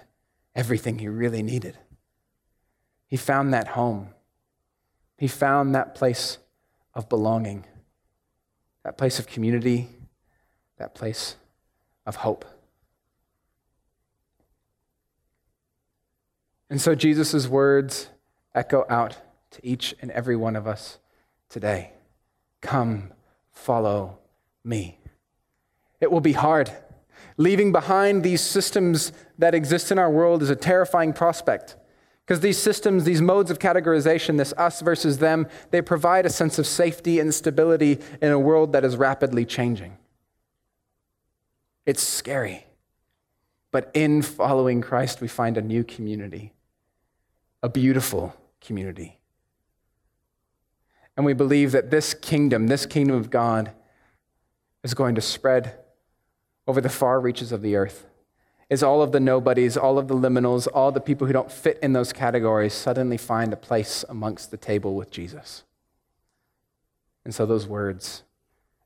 everything 0.56 1.00
he 1.00 1.10
really 1.10 1.44
needed. 1.44 1.78
He 3.08 3.18
found 3.18 3.54
that 3.54 3.68
home. 3.68 4.14
He 5.18 5.28
found 5.28 5.76
that 5.76 5.96
place 5.96 6.38
of 6.94 7.10
belonging, 7.10 7.66
that 8.84 8.98
place 8.98 9.20
of 9.20 9.28
community, 9.28 9.90
that 10.78 10.96
place 10.96 11.36
of 12.06 12.16
hope. 12.16 12.46
And 16.72 16.82
so 16.82 16.96
Jesus' 16.96 17.50
words 17.50 18.08
echo 18.56 18.86
out 18.90 19.18
to 19.52 19.60
each 19.62 19.94
and 20.02 20.10
every 20.12 20.38
one 20.38 20.56
of 20.56 20.66
us 20.66 20.98
today 21.50 21.92
Come, 22.62 23.12
follow 23.52 24.20
me. 24.64 25.00
It 26.00 26.12
will 26.12 26.22
be 26.22 26.34
hard. 26.34 26.72
Leaving 27.38 27.72
behind 27.72 28.24
these 28.24 28.42
systems 28.42 29.12
that 29.38 29.54
exist 29.54 29.92
in 29.92 30.00
our 30.00 30.10
world 30.10 30.42
is 30.42 30.50
a 30.50 30.56
terrifying 30.56 31.12
prospect. 31.12 31.76
Because 32.24 32.40
these 32.40 32.58
systems, 32.58 33.04
these 33.04 33.22
modes 33.22 33.52
of 33.52 33.60
categorization, 33.60 34.38
this 34.38 34.54
us 34.58 34.80
versus 34.82 35.18
them, 35.18 35.48
they 35.72 35.82
provide 35.82 36.26
a 36.26 36.30
sense 36.30 36.58
of 36.58 36.68
safety 36.68 37.20
and 37.20 37.34
stability 37.34 38.00
in 38.22 38.32
a 38.32 38.40
world 38.40 38.74
that 38.74 38.86
is 38.86 38.96
rapidly 38.96 39.44
changing. 39.44 39.98
It's 41.86 42.04
scary. 42.04 42.68
But 43.72 43.90
in 43.94 44.22
following 44.22 44.82
Christ, 44.82 45.20
we 45.20 45.28
find 45.28 45.58
a 45.58 45.62
new 45.62 45.84
community, 45.84 46.54
a 47.63 47.69
beautiful 47.69 48.36
community. 48.60 49.19
And 51.15 51.26
we 51.26 51.34
believe 51.34 51.71
that 51.71 51.91
this 51.91 52.13
kingdom, 52.13 52.67
this 52.67 52.86
kingdom 52.86 53.15
of 53.15 53.30
God, 53.30 53.71
is 54.84 54.93
going 54.93 55.15
to 55.15 55.21
spread 55.21 55.78
over 56.67 56.82
the 56.82 56.89
far 56.89 57.19
reaches 57.19 57.52
of 57.52 57.62
the 57.62 57.76
earth. 57.76 58.08
Is 58.69 58.82
all 58.82 59.02
of 59.02 59.12
the 59.12 59.19
nobodies, 59.19 59.76
all 59.76 60.00
of 60.00 60.08
the 60.08 60.15
liminals, 60.15 60.65
all 60.74 60.93
the 60.93 61.02
people 61.02 61.28
who 61.28 61.34
don't 61.34 61.52
fit 61.52 61.78
in 61.84 61.91
those 61.91 62.13
categories 62.13 62.74
suddenly 62.74 63.17
find 63.17 63.52
a 63.52 63.58
place 63.58 64.06
amongst 64.08 64.50
the 64.50 64.56
table 64.56 64.95
with 64.95 65.12
Jesus. 65.12 65.63
And 67.26 67.36
so 67.36 67.45
those 67.45 67.67
words 67.67 68.24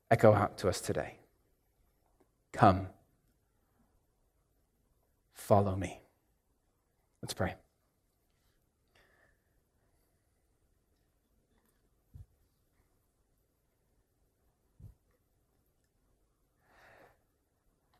echo 0.09 0.33
out 0.33 0.57
to 0.57 0.69
us 0.69 0.81
today. 0.81 1.15
Come, 2.51 2.88
follow 5.33 5.75
me. 5.75 6.01
Let's 7.21 7.33
pray. 7.33 7.55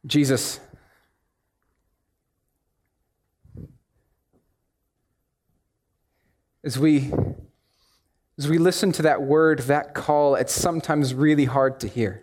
Jesus, 0.05 0.59
as 6.63 6.77
we 6.77 7.11
as 8.37 8.49
we 8.49 8.57
listen 8.57 8.91
to 8.91 9.01
that 9.03 9.21
word, 9.21 9.59
that 9.59 9.93
call, 9.93 10.35
it's 10.35 10.53
sometimes 10.53 11.13
really 11.13 11.45
hard 11.45 11.79
to 11.79 11.87
hear. 11.87 12.21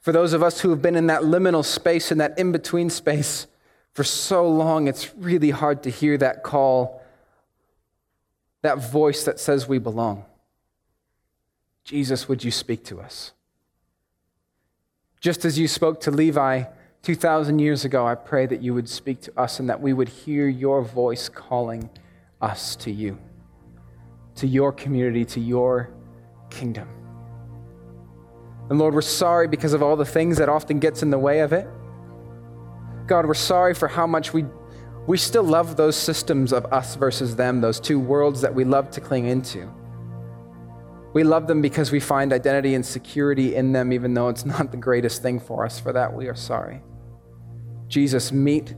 For 0.00 0.12
those 0.12 0.32
of 0.32 0.42
us 0.42 0.60
who 0.60 0.70
have 0.70 0.82
been 0.82 0.96
in 0.96 1.06
that 1.06 1.22
liminal 1.22 1.64
space, 1.64 2.10
in 2.10 2.18
that 2.18 2.36
in 2.38 2.50
between 2.50 2.90
space 2.90 3.46
for 3.92 4.02
so 4.02 4.48
long, 4.48 4.88
it's 4.88 5.14
really 5.14 5.50
hard 5.50 5.84
to 5.84 5.90
hear 5.90 6.18
that 6.18 6.42
call, 6.42 7.02
that 8.62 8.78
voice 8.78 9.24
that 9.24 9.38
says 9.38 9.68
we 9.68 9.78
belong. 9.78 10.24
Jesus, 11.84 12.28
would 12.28 12.42
you 12.42 12.50
speak 12.50 12.84
to 12.86 13.00
us? 13.00 13.32
Just 15.20 15.44
as 15.44 15.58
you 15.58 15.68
spoke 15.68 16.00
to 16.00 16.10
Levi 16.10 16.64
2,000 17.02 17.58
years 17.58 17.84
ago, 17.84 18.06
I 18.06 18.14
pray 18.14 18.46
that 18.46 18.62
you 18.62 18.72
would 18.72 18.88
speak 18.88 19.20
to 19.22 19.38
us 19.38 19.60
and 19.60 19.68
that 19.68 19.80
we 19.80 19.92
would 19.92 20.08
hear 20.08 20.48
your 20.48 20.80
voice 20.80 21.28
calling 21.28 21.90
us 22.40 22.74
to 22.76 22.90
you, 22.90 23.18
to 24.36 24.46
your 24.46 24.72
community, 24.72 25.26
to 25.26 25.40
your 25.40 25.90
kingdom. 26.48 26.88
And 28.70 28.78
Lord, 28.78 28.94
we're 28.94 29.02
sorry 29.02 29.46
because 29.46 29.74
of 29.74 29.82
all 29.82 29.94
the 29.94 30.06
things 30.06 30.38
that 30.38 30.48
often 30.48 30.78
gets 30.78 31.02
in 31.02 31.10
the 31.10 31.18
way 31.18 31.40
of 31.40 31.52
it. 31.52 31.68
God, 33.06 33.26
we're 33.26 33.34
sorry 33.34 33.74
for 33.74 33.88
how 33.88 34.06
much 34.06 34.32
we, 34.32 34.46
we 35.06 35.18
still 35.18 35.42
love 35.42 35.76
those 35.76 35.96
systems 35.96 36.50
of 36.50 36.64
us 36.72 36.94
versus 36.94 37.36
them, 37.36 37.60
those 37.60 37.78
two 37.78 37.98
worlds 37.98 38.40
that 38.40 38.54
we 38.54 38.64
love 38.64 38.90
to 38.92 39.02
cling 39.02 39.26
into. 39.26 39.70
We 41.12 41.24
love 41.24 41.48
them 41.48 41.60
because 41.60 41.90
we 41.90 41.98
find 41.98 42.32
identity 42.32 42.74
and 42.74 42.86
security 42.86 43.56
in 43.56 43.72
them, 43.72 43.92
even 43.92 44.14
though 44.14 44.28
it's 44.28 44.44
not 44.54 44.70
the 44.70 44.76
greatest 44.76 45.22
thing 45.22 45.40
for 45.40 45.64
us. 45.64 45.80
For 45.80 45.92
that, 45.92 46.14
we 46.14 46.28
are 46.28 46.34
sorry. 46.34 46.82
Jesus, 47.88 48.30
meet 48.30 48.74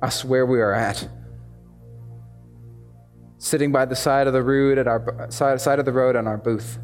us 0.00 0.24
where 0.24 0.46
we 0.46 0.60
are 0.60 0.72
at. 0.72 1.08
Sitting 3.38 3.72
by 3.72 3.84
the 3.84 3.96
side 3.96 4.26
of 4.26 4.32
the 4.32 4.42
road 4.42 4.78
at 4.78 4.86
our 4.86 5.26
side, 5.30 5.60
side 5.60 5.78
of 5.78 5.84
the 5.84 5.92
road 5.92 6.16
on 6.16 6.26
our 6.26 6.38
booth. 6.38 6.78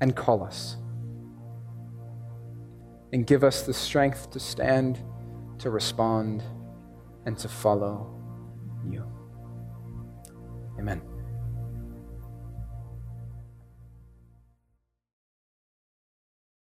And 0.00 0.14
call 0.16 0.42
us. 0.42 0.76
And 3.12 3.26
give 3.26 3.44
us 3.44 3.62
the 3.62 3.74
strength 3.74 4.30
to 4.32 4.40
stand, 4.40 4.98
to 5.58 5.70
respond, 5.70 6.42
and 7.26 7.38
to 7.38 7.48
follow 7.48 8.14
you. 8.88 9.04
Amen. 10.78 11.17